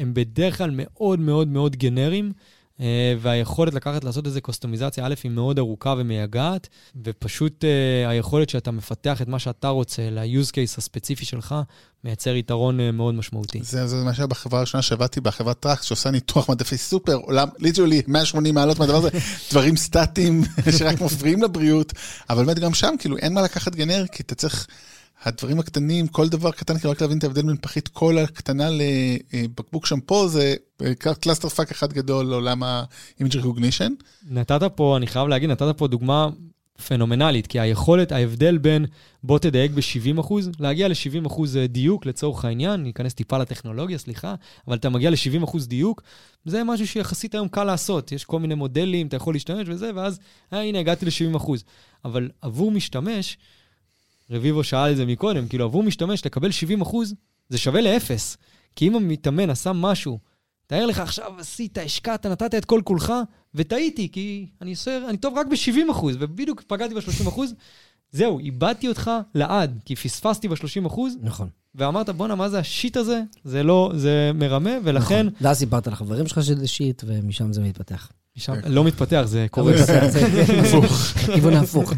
[0.00, 2.32] הם בדרך כלל מאוד מאוד מאוד גנריים,
[2.80, 6.68] אה, והיכולת לקחת לעשות איזה קוסטומיזציה, א', היא מאוד ארוכה ומייגעת,
[7.04, 11.54] ופשוט uh, היכולת שאתה מפתח את מה שאתה רוצה ל-use case הספציפי שלך,
[12.04, 13.60] מייצר יתרון uh, מאוד משמעותי.
[13.62, 17.48] זה, זה מה שהיה בחברה הראשונה שעבדתי בה, חברת Trax, שעושה ניתוח מדפי סופר, עולם,
[17.58, 19.08] literally 180 מעלות מהדבר הזה,
[19.50, 20.42] דברים סטטיים
[20.78, 21.92] שרק מפריעים לבריאות,
[22.30, 24.66] אבל באמת גם שם, כאילו, אין מה לקחת גנר, כי אתה צריך...
[25.22, 28.68] הדברים הקטנים, כל דבר קטן, כאילו רק להבין את ההבדל בין פחית קולה קטנה
[29.32, 30.54] לבקבוק שמפו, זה
[31.20, 33.90] clusterfuck אחד גדול לעולם ה-image recognition.
[34.30, 36.28] נתת פה, אני חייב להגיד, נתת פה דוגמה
[36.88, 38.86] פנומנלית, כי היכולת, ההבדל בין
[39.22, 44.34] בוא תדייק ב-70%, להגיע ל-70% דיוק לצורך העניין, ניכנס טיפה לטכנולוגיה, סליחה,
[44.66, 46.02] אבל אתה מגיע ל-70% דיוק,
[46.44, 48.12] זה משהו שיחסית היום קל לעשות.
[48.12, 50.20] יש כל מיני מודלים, אתה יכול להשתמש וזה, ואז,
[50.52, 51.50] אה, הנה, הגעתי ל-70%.
[52.04, 53.38] אבל עבור משתמש,
[54.30, 57.14] רביבו שאל את זה מקודם, כאילו עבור משתמש לקבל 70 אחוז,
[57.48, 58.36] זה שווה לאפס.
[58.76, 60.18] כי אם המתאמן עשה משהו,
[60.66, 63.12] תאר לך עכשיו עשית, השקעת, נתת את כל כולך,
[63.54, 67.54] וטעיתי, כי אני, עושה, אני טוב רק ב-70 אחוז, ובדיוק פגעתי ב-30 אחוז,
[68.12, 71.16] זהו, איבדתי אותך לעד, כי פספסתי ב-30 אחוז.
[71.22, 71.48] נכון.
[71.74, 73.22] ואמרת, בואנה, מה זה השיט הזה?
[73.44, 75.26] זה לא, זה מרמה, ולכן...
[75.26, 75.38] נכון.
[75.40, 78.12] ואז סיפרת לחברים שלך שזה שיט, ומשם זה מתפתח.
[78.40, 79.72] משם, לא מתפתח, זה קורה.
[80.64, 80.92] הפוך.
[81.34, 81.92] כיוון ההפוך.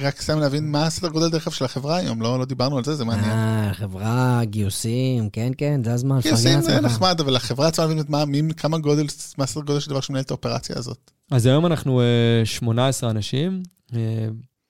[0.00, 2.84] רק סתם להבין מה הסדר גודל דרך אגב של החברה היום, לא, לא דיברנו על
[2.84, 3.30] זה, זה מעניין.
[3.30, 8.24] אה, חברה, גיוסים, כן, כן, זה הזמן, גיוסים זה נחמד, אבל החברה צריכה להבין מה,
[8.24, 9.06] מי, כמה גודל,
[9.38, 11.10] מה הסדר גודל של דבר שמנהל את האופרציה הזאת.
[11.30, 12.02] אז היום אנחנו
[12.44, 13.62] 18 אה, אנשים.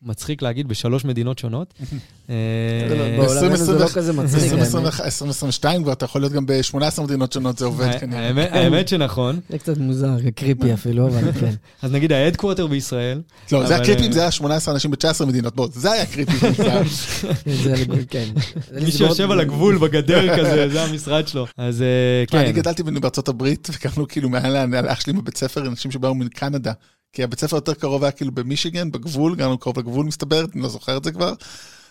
[0.07, 1.75] אה, מצחיק להגיד, בשלוש מדינות שונות.
[3.19, 4.53] בעולמנו זה לא כזה מצחיק.
[4.53, 8.31] 2022 כבר, אתה יכול להיות גם ב-18 מדינות שונות, זה עובד כנראה.
[8.51, 9.41] האמת שנכון.
[9.51, 11.55] זה קצת מוזר, creepy אפילו, אבל כן.
[11.83, 13.21] אז נגיד ה headquarter בישראל.
[13.53, 16.33] לא, זה היה creepy, זה היה 18 אנשים ב-19 מדינות, בוא, זה היה creepy.
[18.11, 18.25] כן.
[18.85, 21.47] מי שיושב על הגבול בגדר כזה, זה המשרד שלו.
[21.57, 21.85] אז
[22.27, 22.39] כן.
[22.39, 26.73] אני גדלתי בארצות הברית, וכאילו כאילו מעל לאח שלי בבית ספר, אנשים שבאו מקנדה.
[27.17, 30.69] כי הבית ספר יותר קרוב היה כאילו במישיגן, בגבול, גם קרוב לגבול מסתבר, אני לא
[30.69, 31.33] זוכר את זה כבר.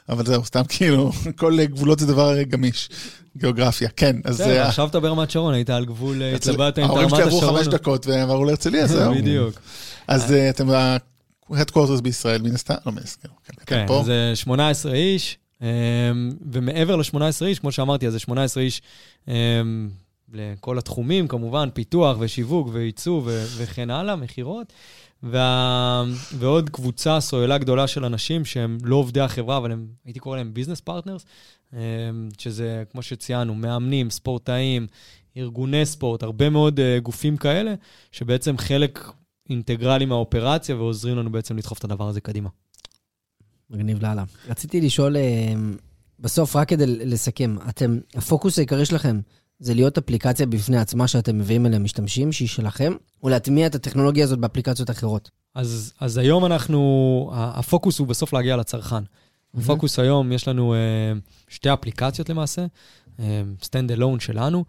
[0.09, 2.89] אבל זהו, סתם כאילו, כל גבולות זה דבר גמיש.
[3.37, 4.15] גיאוגרפיה, כן.
[4.23, 4.35] אז...
[4.35, 6.99] בסדר, עכשיו אתה ברמת שרון, היית על גבול, התלבטת עם רמת השרון.
[6.99, 9.15] ההורים שלי עברו חמש דקות והם עברו להרצליה, זהו.
[9.15, 9.59] בדיוק.
[10.07, 13.29] אז אתם ב-Headquarters בישראל, מן הסתם, לא מן הסתם,
[13.65, 15.37] כן, כן זה 18 איש,
[16.51, 18.81] ומעבר ל-18 איש, כמו שאמרתי, אז זה 18 איש
[20.33, 23.21] לכל התחומים, כמובן, פיתוח ושיווק וייצוא
[23.57, 24.73] וכן הלאה, מכירות.
[25.23, 26.03] וה...
[26.37, 30.53] ועוד קבוצה, סוללה גדולה של אנשים שהם לא עובדי החברה, אבל הם, הייתי קורא להם
[30.53, 31.25] business partners,
[31.73, 31.79] אמ,
[32.37, 34.87] שזה, כמו שציינו, מאמנים, ספורטאים,
[35.37, 37.73] ארגוני ספורט, הרבה מאוד uh, גופים כאלה,
[38.11, 38.99] שבעצם חלק
[39.49, 42.49] אינטגרלי מהאופרציה ועוזרים לנו בעצם לדחוף את הדבר הזה קדימה.
[43.69, 44.23] מגניב לאללה.
[44.47, 45.53] רציתי לשאול, אה,
[46.19, 49.19] בסוף, רק כדי לסכם, אתם, הפוקוס העיקרי שלכם
[49.59, 54.23] זה להיות אפליקציה בפני עצמה שאתם מביאים אליה משתמשים, שהיא שלכם, או להטמיע את הטכנולוגיה
[54.23, 55.31] הזאת באפליקציות אחרות.
[55.55, 58.95] אז, אז היום אנחנו, הפוקוס הוא בסוף להגיע לצרכן.
[58.95, 59.59] Mm-hmm.
[59.59, 62.65] הפוקוס היום, יש לנו uh, שתי אפליקציות למעשה,
[63.17, 63.21] uh,
[63.61, 64.65] stand alone שלנו,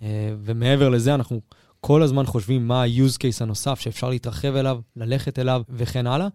[0.00, 0.02] uh,
[0.44, 1.40] ומעבר לזה אנחנו
[1.80, 6.28] כל הזמן חושבים מה ה-use case הנוסף שאפשר להתרחב אליו, ללכת אליו וכן הלאה.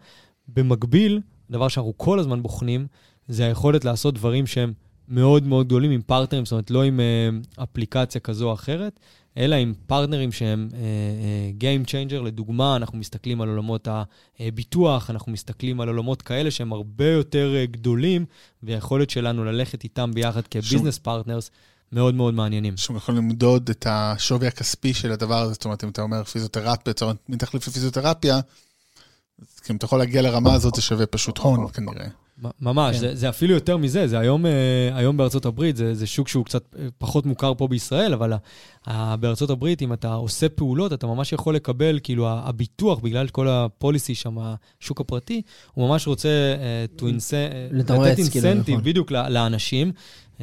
[0.48, 2.88] במקביל, דבר שאנחנו כל הזמן בוחנים,
[3.28, 4.74] זה היכולת לעשות דברים שהם
[5.12, 9.00] מאוד מאוד גדולים עם פרטנרים, זאת אומרת, לא עם uh, אפליקציה כזו או אחרת,
[9.38, 12.22] אלא עם פרטנרים שהם uh, uh, Game Changer.
[12.24, 13.88] לדוגמה, אנחנו מסתכלים על עולמות
[14.40, 18.26] הביטוח, אנחנו מסתכלים על עולמות כאלה שהם הרבה יותר גדולים,
[18.64, 21.52] והיכולת שלנו ללכת איתם ביחד כ business partners.
[21.92, 22.78] מאוד מאוד מעניינים.
[22.78, 26.94] שאתם יכולים למדוד את השווי הכספי של הדבר הזה, זאת אומרת, אם אתה אומר פיזיותרפיה,
[27.30, 32.08] מתחליף לפיזיותרפיה, אז אם אתה יכול להגיע לרמה הזאת, זה שווה פשוט הון כנראה.
[32.62, 33.00] ממש, כן.
[33.00, 34.52] זה, זה אפילו יותר מזה, זה היום, אה,
[34.94, 38.38] היום בארצות הברית, זה, זה שוק שהוא קצת אה, פחות מוכר פה בישראל, אבל ה-
[38.88, 43.48] ה- בארצות הברית, אם אתה עושה פעולות, אתה ממש יכול לקבל, כאילו, הביטוח, בגלל כל
[43.48, 45.42] הפוליסי שם, השוק הפרטי,
[45.74, 46.30] הוא ממש רוצה
[46.90, 47.06] uh, to
[47.72, 48.84] לתמרץ, לתת כאילו, אינסנטיב נכון.
[48.86, 49.92] בדיוק לאנשים,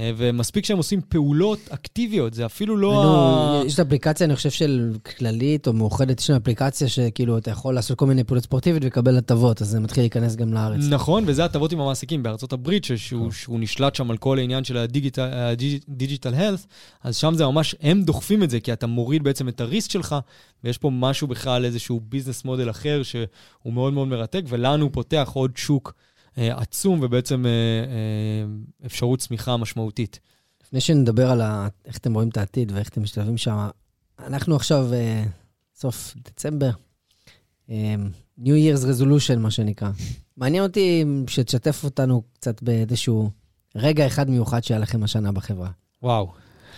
[0.00, 3.04] ומספיק שהם עושים פעולות אקטיביות, זה אפילו לא...
[3.04, 7.50] ה- יש את האפליקציה, אני חושב, של כללית או מאוחדת, יש שם אפליקציה שכאילו אתה
[7.50, 10.80] יכול לעשות כל מיני פעולות ספורטיביות ולקבל הטבות, אז זה מתחיל להיכנס גם לארץ.
[10.90, 14.76] נכון, וזה הטבות עם המעסיקים בארצות הברית, שהוא, שהוא נשלט שם על כל העניין של
[14.76, 16.66] הדיגיטל הלת,
[17.02, 20.16] אז שם זה ממש, הם דוחפים את זה, כי אתה מוריד בעצם את הריסק שלך,
[20.64, 25.50] ויש פה משהו בכלל, איזשהו ביזנס מודל אחר, שהוא מאוד מאוד מרתק, ולנו פותח עוד
[25.56, 30.20] שוק אה, עצום, ובעצם אה, אה, אפשרות צמיחה משמעותית.
[30.66, 31.68] לפני שנדבר על ה...
[31.86, 33.68] איך אתם רואים את העתיד ואיך אתם משתלבים שם,
[34.26, 35.24] אנחנו עכשיו, אה,
[35.76, 36.70] סוף דצמבר,
[37.70, 37.94] אה,
[38.40, 39.90] New Year's Resolution, מה שנקרא.
[40.36, 43.30] מעניין אותי שתשתף אותנו קצת באיזשהו
[43.76, 45.70] רגע אחד מיוחד שהיה לכם השנה בחברה.
[46.02, 46.32] וואו,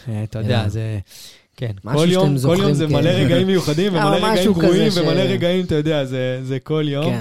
[0.08, 0.68] אה, אתה יודע.
[0.68, 0.98] זה...
[1.56, 4.96] כן, כל יום, כל יום זה כ- מלא רגעים מיוחדים אה, ומלא רגעים גרועים ש-
[4.96, 7.14] ומלא רגעים, אתה יודע, זה, זה כל יום.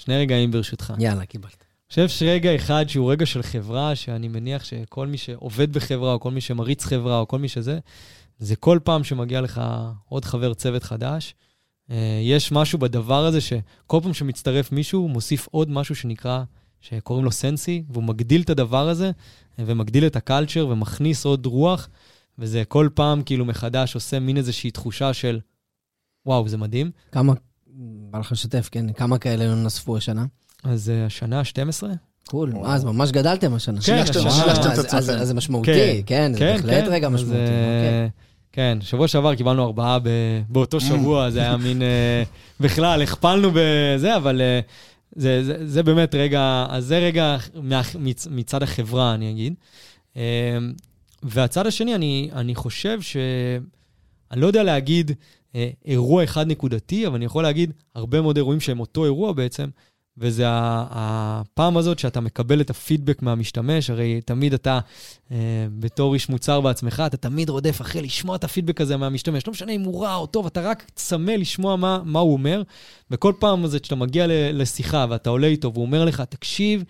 [0.00, 0.94] שני רגעים ברשותך.
[0.98, 1.64] יאללה, קיבלת.
[1.64, 6.20] אני חושב שרגע אחד שהוא רגע של חברה, שאני מניח שכל מי שעובד בחברה, או
[6.20, 7.78] כל מי שמריץ חברה, או כל מי שזה,
[8.38, 9.60] זה כל פעם שמגיע לך
[10.08, 11.34] עוד חבר צוות חדש,
[11.90, 16.42] אה, יש משהו בדבר הזה שכל פעם שמצטרף מישהו, הוא מוסיף עוד משהו שנקרא,
[16.80, 19.10] שקוראים לו סנסי, והוא מגדיל את הדבר הזה,
[19.58, 21.88] אה, ומגדיל את הקלצ'ר, ומכניס עוד רוח,
[22.38, 25.40] וזה כל פעם כאילו מחדש עושה מין איזושהי תחושה של,
[26.26, 26.90] וואו, זה מדהים.
[27.12, 27.32] כמה,
[28.10, 30.24] בא לך לשתף, כן, כמה כאלה נוספו השנה?
[30.64, 31.82] אז אה, השנה ה-12?
[32.26, 33.80] קול, אז ממש גדלתם השנה.
[33.80, 34.96] כן, שילשתם השנה- את אז- אז- עצמכם.
[34.96, 37.36] אז זה משמעותי, כן, זה בהחלט רגע אז, משמעותי.
[37.38, 38.10] אה, אוקיי.
[38.52, 40.08] כן, שבוע שעבר קיבלנו ארבעה ב,
[40.48, 41.82] באותו שבוע, זה היה מין...
[41.82, 42.22] אה,
[42.60, 44.40] בכלל, הכפלנו בזה, אבל
[45.16, 49.54] זה, זה, זה באמת רגע, אז זה רגע מה, מצ, מצד החברה, אני אגיד.
[51.22, 53.16] והצד השני, אני, אני חושב ש...
[54.32, 55.10] אני לא יודע להגיד
[55.84, 59.68] אירוע אחד נקודתי, אבל אני יכול להגיד הרבה מאוד אירועים שהם אותו אירוע בעצם,
[60.18, 64.80] וזה הפעם הזאת שאתה מקבל את הפידבק מהמשתמש, הרי תמיד אתה,
[65.32, 65.36] אה,
[65.78, 69.46] בתור איש מוצר בעצמך, אתה תמיד רודף אחרי לשמוע את הפידבק הזה מהמשתמש.
[69.46, 72.62] לא משנה אם הוא רע או טוב, אתה רק צמא לשמוע מה, מה הוא אומר.
[73.10, 76.84] וכל פעם הזאת שאתה מגיע לשיחה ואתה עולה איתו והוא אומר לך, תקשיב,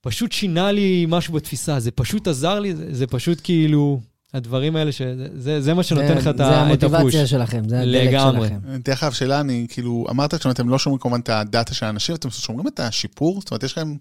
[0.00, 4.00] פשוט שינה לי משהו בתפיסה, זה פשוט עזר לי, זה, זה פשוט כאילו,
[4.34, 6.84] הדברים האלה, שזה, זה, זה מה שנותן זה- לך את זה הפוש.
[6.84, 8.48] המוטיבציה שלכם, זה הדלק לגמרי.
[8.48, 8.58] שלכם.
[8.84, 12.30] דרך אגב, שאלה, אני כאילו, אמרת שאתם לא שומרים כמובן את הדאטה של האנשים, אתם
[12.30, 13.40] שומרים את השיפור?
[13.40, 13.96] זאת אומרת, יש לכם,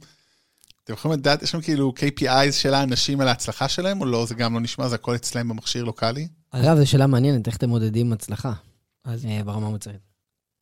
[0.84, 4.26] אתם יכולים לדעת, יש לכם כאילו KPIs של האנשים על ההצלחה שלהם, או לא?
[4.26, 6.28] זה גם לא נשמע, זה הכל אצלם במכשיר לוקאלי?
[6.52, 8.54] אגב, זו שאלה מעניינת, איך אתם מודדים הצלחה
[9.06, 10.09] אז, אה, ברמה המוצרית?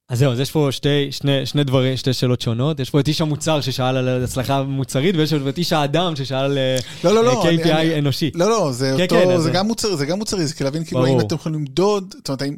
[0.09, 2.79] אז זהו, אז יש פה שתי, שני, שני דברים, שתי שאלות שונות.
[2.79, 6.37] יש פה את איש המוצר ששאל על הצלחה מוצרית, ויש פה את איש האדם ששאל
[6.37, 7.47] על אה, לא, לא, לא.
[7.49, 8.31] אני- KPI אני- אנושי.
[8.35, 10.67] לא, לא, זה כן, אותו, כן, זה זה- גם מוצרי, זה גם מוצרי, זה כאילו
[10.67, 11.05] להבין כאילו.
[11.05, 12.57] האם אתם יכולים למדוד, זאת אומרת, האם,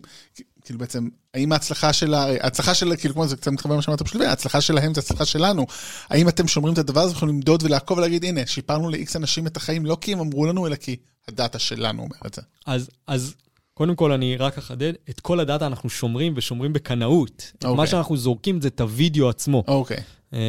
[0.66, 4.02] כאילו בעצם, האם ההצלחה של, ה- ההצלחה של, כאילו, כמו זה קצת מתחבר למה שאמרת
[4.02, 5.66] בשלבי, ההצלחה שלהם זה הצלחה שלנו.
[6.10, 9.58] האם אתם שומרים את הדבר הזה, יכולים למדוד ולעקוב ולהגיד, הנה, שיפרנו ל-X אנשים את
[9.58, 10.96] החיים, לא כי הם אמרו לנו, אלא כי
[11.28, 12.42] ה data שלנו אומר את זה.
[12.66, 13.34] אז, אז
[13.80, 17.52] קודם כל, אני רק אחדד, את כל ה data אנחנו שומרים ושומרים בקנאות.
[17.56, 17.68] Okay.
[17.68, 17.88] מה אוקיי.
[17.88, 19.64] שאנחנו זורקים זה את הוידאו עצמו.
[19.68, 19.98] אוקיי.
[20.34, 20.40] אמ,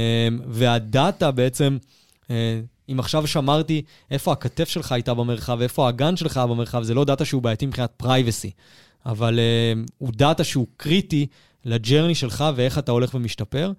[0.46, 1.78] וה data בעצם,
[2.30, 2.60] אה,
[2.92, 7.04] אם עכשיו שמרתי איפה הכתף שלך הייתה במרחב, איפה האגן שלך היה במרחב, זה לא
[7.04, 8.50] data שהוא בעייתי מבחינת privacy,
[9.06, 11.26] אבל אה, הוא data שהוא קריטי
[11.64, 13.72] לג'רני שלך ואיך אתה הולך ומשתפר.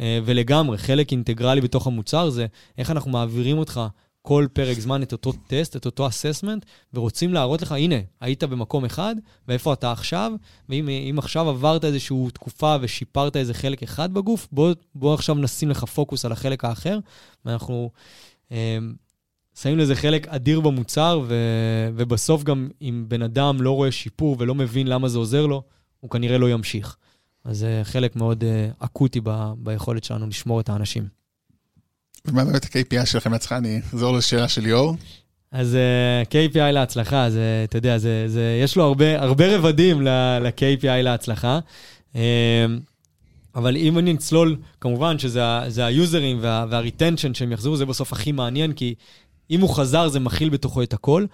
[0.00, 2.46] אה, ולגמרי, חלק אינטגרלי בתוך המוצר זה
[2.78, 3.80] איך אנחנו מעבירים אותך
[4.22, 8.84] כל פרק זמן את אותו טסט, את אותו אססמנט, ורוצים להראות לך, הנה, היית במקום
[8.84, 9.16] אחד,
[9.48, 10.32] ואיפה אתה עכשיו,
[10.68, 15.70] ואם אם עכשיו עברת איזושהי תקופה ושיפרת איזה חלק אחד בגוף, בוא, בוא עכשיו נשים
[15.70, 16.98] לך פוקוס על החלק האחר,
[17.44, 17.90] ואנחנו
[18.52, 18.78] אה,
[19.60, 21.34] שמים לזה חלק אדיר במוצר, ו,
[21.96, 25.62] ובסוף גם אם בן אדם לא רואה שיפור ולא מבין למה זה עוזר לו,
[26.00, 26.96] הוא כנראה לא ימשיך.
[27.44, 31.08] אז זה חלק מאוד אה, אקוטי ב, ביכולת שלנו לשמור את האנשים.
[32.26, 33.56] ומה באמת ה-KPI שלכם להצלחה?
[33.56, 34.96] אני אחזור לשאלה של ליאור.
[35.52, 41.02] אז uh, KPI להצלחה, זה, אתה יודע, זה, זה, יש לו הרבה, הרבה רבדים ל-KPI
[41.02, 41.58] להצלחה.
[42.14, 42.18] Um,
[43.54, 48.72] אבל אם אני נצלול, כמובן שזה היוזרים וה- וה-retension שהם יחזרו, זה בסוף הכי מעניין,
[48.72, 48.94] כי
[49.50, 51.24] אם הוא חזר, זה מכיל בתוכו את הכל.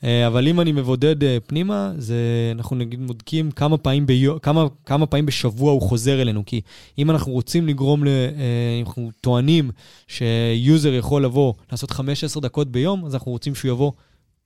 [0.00, 2.16] Uh, אבל אם אני מבודד uh, פנימה, זה,
[2.54, 6.42] אנחנו נגיד בודקים כמה פעמים, ביו, כמה, כמה פעמים בשבוע הוא חוזר אלינו.
[6.46, 6.60] כי
[6.98, 8.40] אם אנחנו רוצים לגרום, ל, uh,
[8.80, 9.70] אם אנחנו טוענים
[10.06, 13.92] שיוזר יכול לבוא, לעשות 15 דקות ביום, אז אנחנו רוצים שהוא יבוא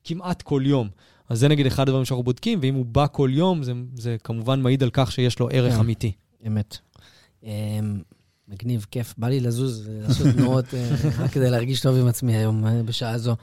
[0.05, 0.89] כמעט כל יום.
[1.29, 4.63] אז זה נגיד אחד הדברים שאנחנו בודקים, ואם הוא בא כל יום, זה, זה כמובן
[4.63, 5.81] מעיד על כך שיש לו ערך כן.
[5.81, 6.13] אמיתי.
[6.47, 6.79] אמת.
[7.45, 7.49] אמ,
[8.49, 9.15] מגניב, כיף.
[9.19, 13.19] בא לי לזוז, לעשות תנועות, אה, רק כדי להרגיש טוב עם עצמי היום, אה, בשעה
[13.19, 13.37] זו.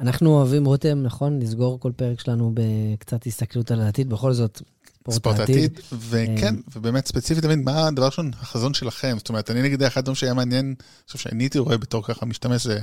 [0.00, 1.38] אנחנו אוהבים, רותם, נכון?
[1.38, 4.08] לסגור כל פרק שלנו בקצת הסתכלות על העתיד.
[4.08, 4.62] בכל זאת,
[5.10, 5.80] ספורט העתיד.
[5.92, 9.14] וכן, ובאמת ספציפית תמיד, מה הדבר ראשון, החזון שלכם?
[9.18, 12.26] זאת אומרת, אני נגיד, אחד הדברים שהיה מעניין, אני חושב שאני הייתי רואה בתור ככה
[12.26, 12.80] משתמש, זה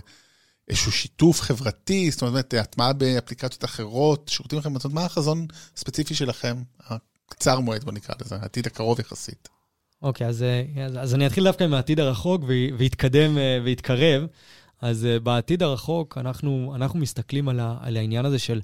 [0.67, 5.47] איזשהו שיתוף חברתי, זאת אומרת, הטמעה באפליקציות אחרות, שירותים אחרים, זאת אומרת, מה החזון
[5.77, 6.55] הספציפי שלכם,
[6.87, 9.49] הקצר מועד, בוא נקרא לזה, העתיד הקרוב יחסית?
[10.01, 10.45] אוקיי, אז,
[10.85, 12.41] אז, אז אני אתחיל דווקא עם העתיד הרחוק
[12.77, 14.23] ויתקדם ויתקרב.
[14.81, 18.61] אז בעתיד הרחוק, אנחנו, אנחנו מסתכלים על, ה, על העניין הזה של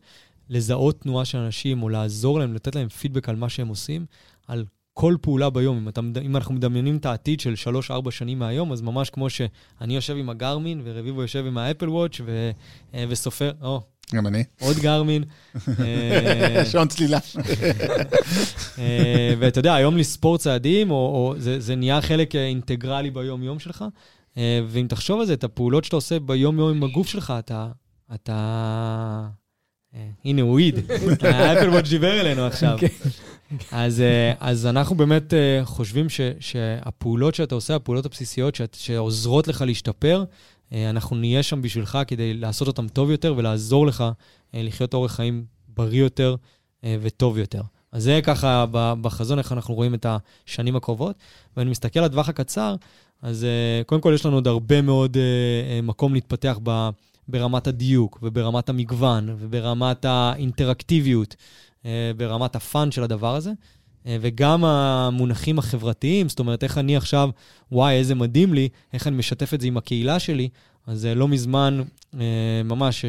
[0.49, 4.05] לזהות תנועה של אנשים, או לעזור להם, לתת להם פידבק על מה שהם עושים,
[4.47, 5.77] על כל פעולה ביום.
[5.77, 7.53] אם, אתה, אם אנחנו מדמיינים את העתיד של
[7.89, 12.21] 3-4 שנים מהיום, אז ממש כמו שאני יושב עם הגרמין, ורביבו יושב עם האפל וואץ',
[12.25, 12.51] ו,
[12.93, 13.81] אה, וסופר, או,
[14.15, 14.43] גם אני.
[14.59, 15.23] עוד גרמין.
[15.79, 17.19] אה, שעון צלילה.
[19.39, 23.85] ואתה יודע, היום לספור צעדים, או, או זה, זה נהיה חלק אינטגרלי ביום-יום שלך.
[24.67, 27.67] ואם תחשוב על זה, את הפעולות שאתה עושה ביום-יום עם הגוף שלך, אתה...
[28.15, 29.27] אתה...
[30.25, 30.91] הנה, הוא העיד.
[31.21, 32.77] האפל וואץ' דיבר אלינו עכשיו.
[32.79, 32.87] כן.
[33.71, 39.47] אז, אה, אז אנחנו באמת אה, חושבים ש, שהפעולות שאתה עושה, הפעולות הבסיסיות שאת, שעוזרות
[39.47, 40.23] לך להשתפר,
[40.73, 44.03] אה, אנחנו נהיה שם בשבילך כדי לעשות אותן טוב יותר ולעזור לך
[44.53, 46.35] לחיות אורח חיים בריא יותר
[46.85, 47.61] וטוב יותר.
[47.91, 51.15] אז זה ככה בחזון, איך אנחנו רואים את השנים הקרובות.
[51.57, 52.75] ואני מסתכל על הטווח הקצר,
[53.21, 53.47] אז
[53.85, 55.17] קודם כל יש לנו עוד הרבה מאוד
[55.83, 56.59] מקום להתפתח
[57.27, 61.35] ברמת הדיוק וברמת המגוון וברמת האינטראקטיביות.
[61.87, 63.51] אה, ברמת הפאן של הדבר הזה,
[64.05, 67.29] אה, וגם המונחים החברתיים, זאת אומרת, איך אני עכשיו,
[67.71, 70.49] וואי, איזה מדהים לי, איך אני משתף את זה עם הקהילה שלי.
[70.87, 71.81] אז אה, לא מזמן,
[72.65, 73.05] ממש,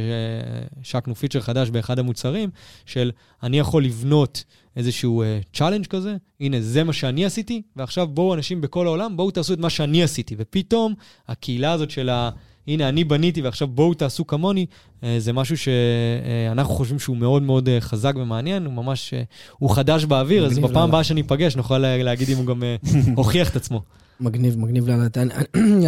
[0.81, 2.51] השקנו feature חדש באחד המוצרים,
[2.87, 3.11] של
[3.43, 4.45] אני יכול לבנות
[4.77, 5.23] איזשהו
[5.53, 9.59] challenge כזה, הנה, זה מה שאני עשיתי, ועכשיו בואו אנשים בכל העולם, בואו תעשו את
[9.59, 10.35] מה שאני עשיתי.
[10.39, 10.95] ופתאום,
[11.29, 12.31] הקהילה הזאת של ה...
[12.69, 14.67] הנה, אני בניתי ועכשיו בואו תעשו כמוני,
[15.05, 19.23] אה, זה משהו שאנחנו חושבים שהוא מאוד מאוד אה, חזק ומעניין, הוא ממש, אה,
[19.59, 22.63] הוא חדש באוויר, אז בפעם הבאה שאני אפגש נוכל להגיד אם הוא גם
[23.17, 23.83] הוכיח את עצמו.
[24.21, 25.07] מגניב, מגניב לאללה.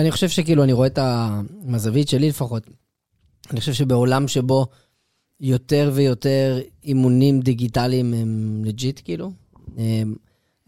[0.00, 1.40] אני חושב שכאילו, אני רואה את ה...
[1.64, 2.66] מהזווית שלי לפחות,
[3.50, 4.66] אני חושב שבעולם שבו
[5.40, 9.32] יותר ויותר אימונים דיגיטליים הם legit, כאילו,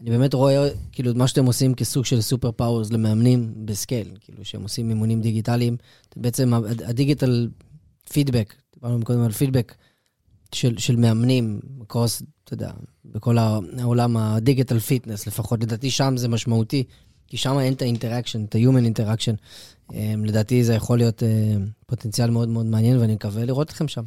[0.03, 4.07] אני באמת רואה, כאילו, את מה שאתם עושים כסוג של super powers למאמנים ב scale,
[4.19, 5.77] כאילו, שהם עושים אימונים דיגיטליים.
[6.15, 6.53] בעצם
[6.85, 7.49] ה digital
[8.13, 9.75] feedback, דיברנו קודם על פידבק
[10.55, 12.71] של, של מאמנים, cross, אתה יודע,
[13.05, 16.83] בכל העולם ה digital fitness, לפחות לדעתי שם זה משמעותי,
[17.27, 19.35] כי שם אין את ה interaction, את ה-human interaction.
[19.93, 24.03] אמ, לדעתי זה יכול להיות אה, פוטנציאל מאוד מאוד מעניין, ואני מקווה לראות אתכם שם.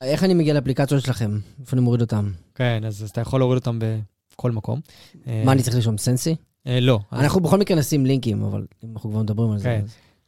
[0.00, 1.38] איך אני מגיע לאפליקציות שלכם?
[1.60, 2.32] איפה אני מוריד אותם?
[2.54, 3.78] כן, אז, אז אתה יכול להוריד אותם
[4.40, 4.80] בכל מקום.
[5.26, 6.36] מה, אני צריך לרשום Sency?
[6.66, 7.00] אה, לא.
[7.12, 9.64] אנחנו בכל מקרה נשים לינקים, אבל אם אנחנו כבר מדברים על זה.
[9.64, 9.84] כן.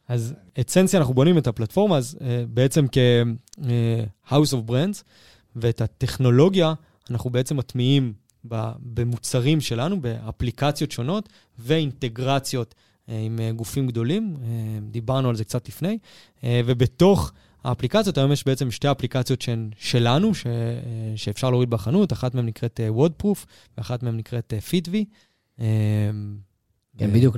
[0.07, 5.03] אז את Sency אנחנו בונים את הפלטפורמה, אז uh, בעצם כ-House of Brands,
[5.55, 6.73] ואת הטכנולוגיה
[7.09, 8.13] אנחנו בעצם מטמיעים
[8.79, 12.75] במוצרים שלנו, באפליקציות שונות ואינטגרציות
[13.07, 14.35] עם גופים גדולים.
[14.91, 15.97] דיברנו על זה קצת לפני.
[16.43, 17.31] ובתוך
[17.63, 20.47] האפליקציות, היום יש בעצם שתי אפליקציות שהן שלנו, ש, uh,
[21.15, 23.45] שאפשר להוריד בחנות, אחת מהן נקראת uh, WordProof
[23.77, 24.91] ואחת מהן נקראת uh, FitV.
[25.59, 25.63] Uh,
[26.97, 27.37] כן, בדיוק,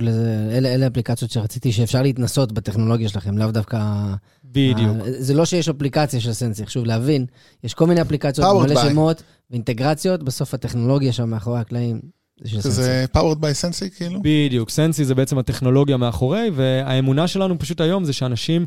[0.50, 4.04] אלה, אלה אפליקציות שרציתי שאפשר להתנסות בטכנולוגיה שלכם, לאו דווקא...
[4.44, 4.96] בדיוק.
[5.18, 7.26] זה לא שיש אפליקציה של סנסי, חשוב להבין,
[7.64, 12.00] יש כל מיני אפליקציות, מלא שמות ואינטגרציות, בסוף הטכנולוגיה שם מאחורי הקלעים
[12.44, 14.20] זה powered by סנסי, כאילו?
[14.22, 18.66] בדיוק, סנסי זה בעצם הטכנולוגיה מאחורי, והאמונה שלנו פשוט היום זה שאנשים...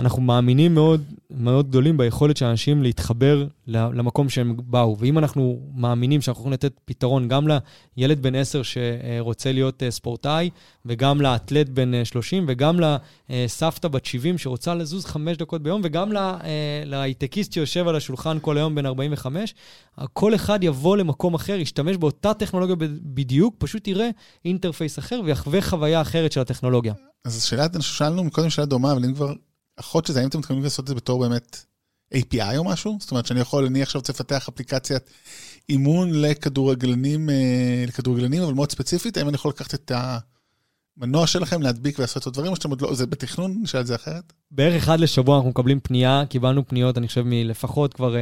[0.00, 4.96] אנחנו מאמינים מאוד, מאוד גדולים ביכולת של אנשים להתחבר למקום שהם באו.
[4.98, 7.46] ואם אנחנו מאמינים שאנחנו יכולים לתת פתרון גם
[7.96, 10.50] לילד בן 10 שרוצה להיות אה, ספורטאי,
[10.86, 12.80] וגם לאתלט בן 30, אה, וגם
[13.30, 16.38] לסבתא בת 70 שרוצה לזוז חמש דקות ביום, וגם אה,
[16.86, 19.54] להייטקיסט שיושב על השולחן כל היום בן 45,
[20.12, 24.10] כל אחד יבוא למקום אחר, ישתמש באותה טכנולוגיה בדיוק, פשוט יראה
[24.44, 26.94] אינטרפייס אחר ויחווה חוויה אחרת של הטכנולוגיה.
[27.24, 29.32] אז שאלה, שאלנו קודם שאלה דומה, אבל אם כבר
[29.80, 31.64] אחות שזה, האם אתם מתכוונים לעשות את זה בתור באמת
[32.14, 32.98] API או משהו?
[33.00, 35.02] זאת אומרת שאני יכול, אני עכשיו רוצה לפתח אפליקציית
[35.68, 39.92] אימון לכדורגלנים, אה, לכדורגלנים, אבל מאוד ספציפית, האם אני יכול לקחת את
[40.96, 43.94] המנוע שלכם, להדביק ולעשות את הדברים, או שאתם עוד לא, זה בתכנון, נשאל את זה
[43.94, 44.32] אחרת?
[44.50, 48.16] בערך אחד לשבוע אנחנו מקבלים פנייה, קיבלנו פניות, אני חושב, מלפחות כבר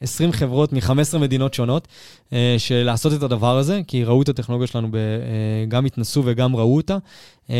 [0.00, 1.88] 20 אה, חברות מ-15 מדינות שונות,
[2.32, 6.56] אה, של לעשות את הדבר הזה, כי ראו את הטכנולוגיה שלנו, אה, גם התנסו וגם
[6.56, 6.98] ראו אותה,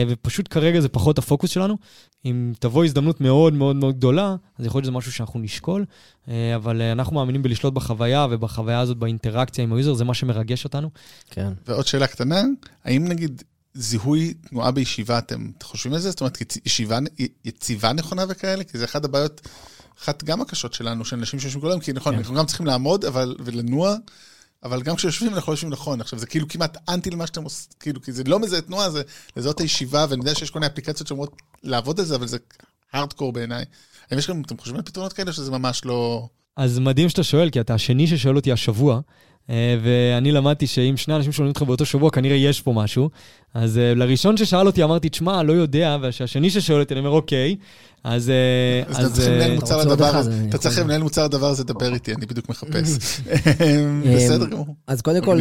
[0.08, 1.76] ופשוט כרגע זה פחות הפוקוס שלנו.
[2.24, 5.84] אם תבוא הזדמנות מאוד מאוד מאוד גדולה, אז יכול להיות שזה משהו שאנחנו נשקול,
[6.28, 10.90] אבל אנחנו מאמינים בלשלוט בחוויה, ובחוויה הזאת, באינטראקציה עם ה user, זה מה שמרגש אותנו.
[11.30, 11.52] כן.
[11.66, 12.42] ועוד שאלה קטנה,
[12.84, 13.42] האם נגיד
[13.74, 16.10] זיהוי תנועה בישיבה, אתם חושבים על זה?
[16.10, 16.98] זאת אומרת, ישיבה,
[17.44, 18.64] יציבה נכונה וכאלה?
[18.64, 19.48] כי זה אחת הבעיות,
[20.02, 22.18] אחת גם הקשות שלנו, של אנשים שיושבים כל היום, כי נכון, כן.
[22.18, 23.96] אנחנו גם צריכים לעמוד אבל, ולנוע,
[24.62, 26.00] אבל גם כשיושבים אנחנו לא יושבים נכון.
[26.00, 29.02] עכשיו, זה כאילו כמעט אנטי למה שאתם עושים, כאילו, כי זה לא מזהה תנועה, זה
[29.36, 32.36] לזהות הישיבה, ואני יודע שיש כל מיני אפליקציות שאומרות לעבוד על זה, אבל זה
[32.92, 33.64] הארדקור בעיניי.
[34.10, 36.28] האם יש לכם, אתם חושבים על פתרונות כאלה, שזה ממש לא...
[36.56, 39.00] אז מדהים שאתה שואל, כי אתה השני ששואל אותי השבוע,
[39.48, 43.10] ואני למדתי שאם שני אנשים שואלים אותך באותו שבוע, כנראה יש פה משהו.
[43.54, 47.56] אז אה, לראשון ששאל אותי אמרתי, תשמע, לא יודע, והשני ששואל אותי, אני אומר, אוקיי.
[48.04, 48.30] אז...
[48.30, 51.94] אה, אז אתה צריך לנהל מוצר הדבר הזה, אתה צריך לנהל מוצר הדבר הזה, דבר
[51.94, 53.20] איתי, אני בדיוק מחפש.
[54.16, 54.66] בסדר גמור.
[54.86, 55.38] אז קודם כל,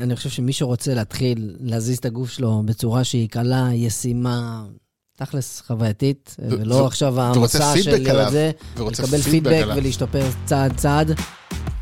[0.00, 4.64] אני חושב שמי שרוצה להתחיל להזיז את הגוף שלו בצורה שהיא קלה, ישימה,
[5.16, 11.10] תכלס חווייתית, ולא עכשיו המסע של זה, לקבל פידבק ולהשתפר צעד צעד.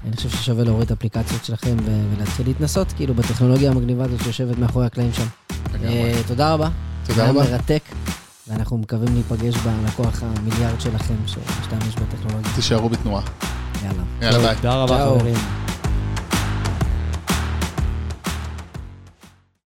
[0.05, 1.76] אני חושב ששווה להוריד אפליקציות שלכם
[2.16, 5.26] ולהתחיל להתנסות, כאילו, בטכנולוגיה המגניבה הזאת שיושבת מאחורי הקלעים שם.
[5.85, 6.68] אה, תודה רבה.
[7.07, 7.43] תודה רבה.
[7.43, 7.82] היה מרתק,
[8.49, 12.53] ואנחנו מקווים להיפגש בלקוח המיליארד שלכם שמשתמש בטכנולוגיה.
[12.55, 13.22] תישארו בתנועה.
[13.85, 14.03] יאללה.
[14.22, 14.57] יאללה ביי.
[14.57, 15.35] תודה רבה, חברים.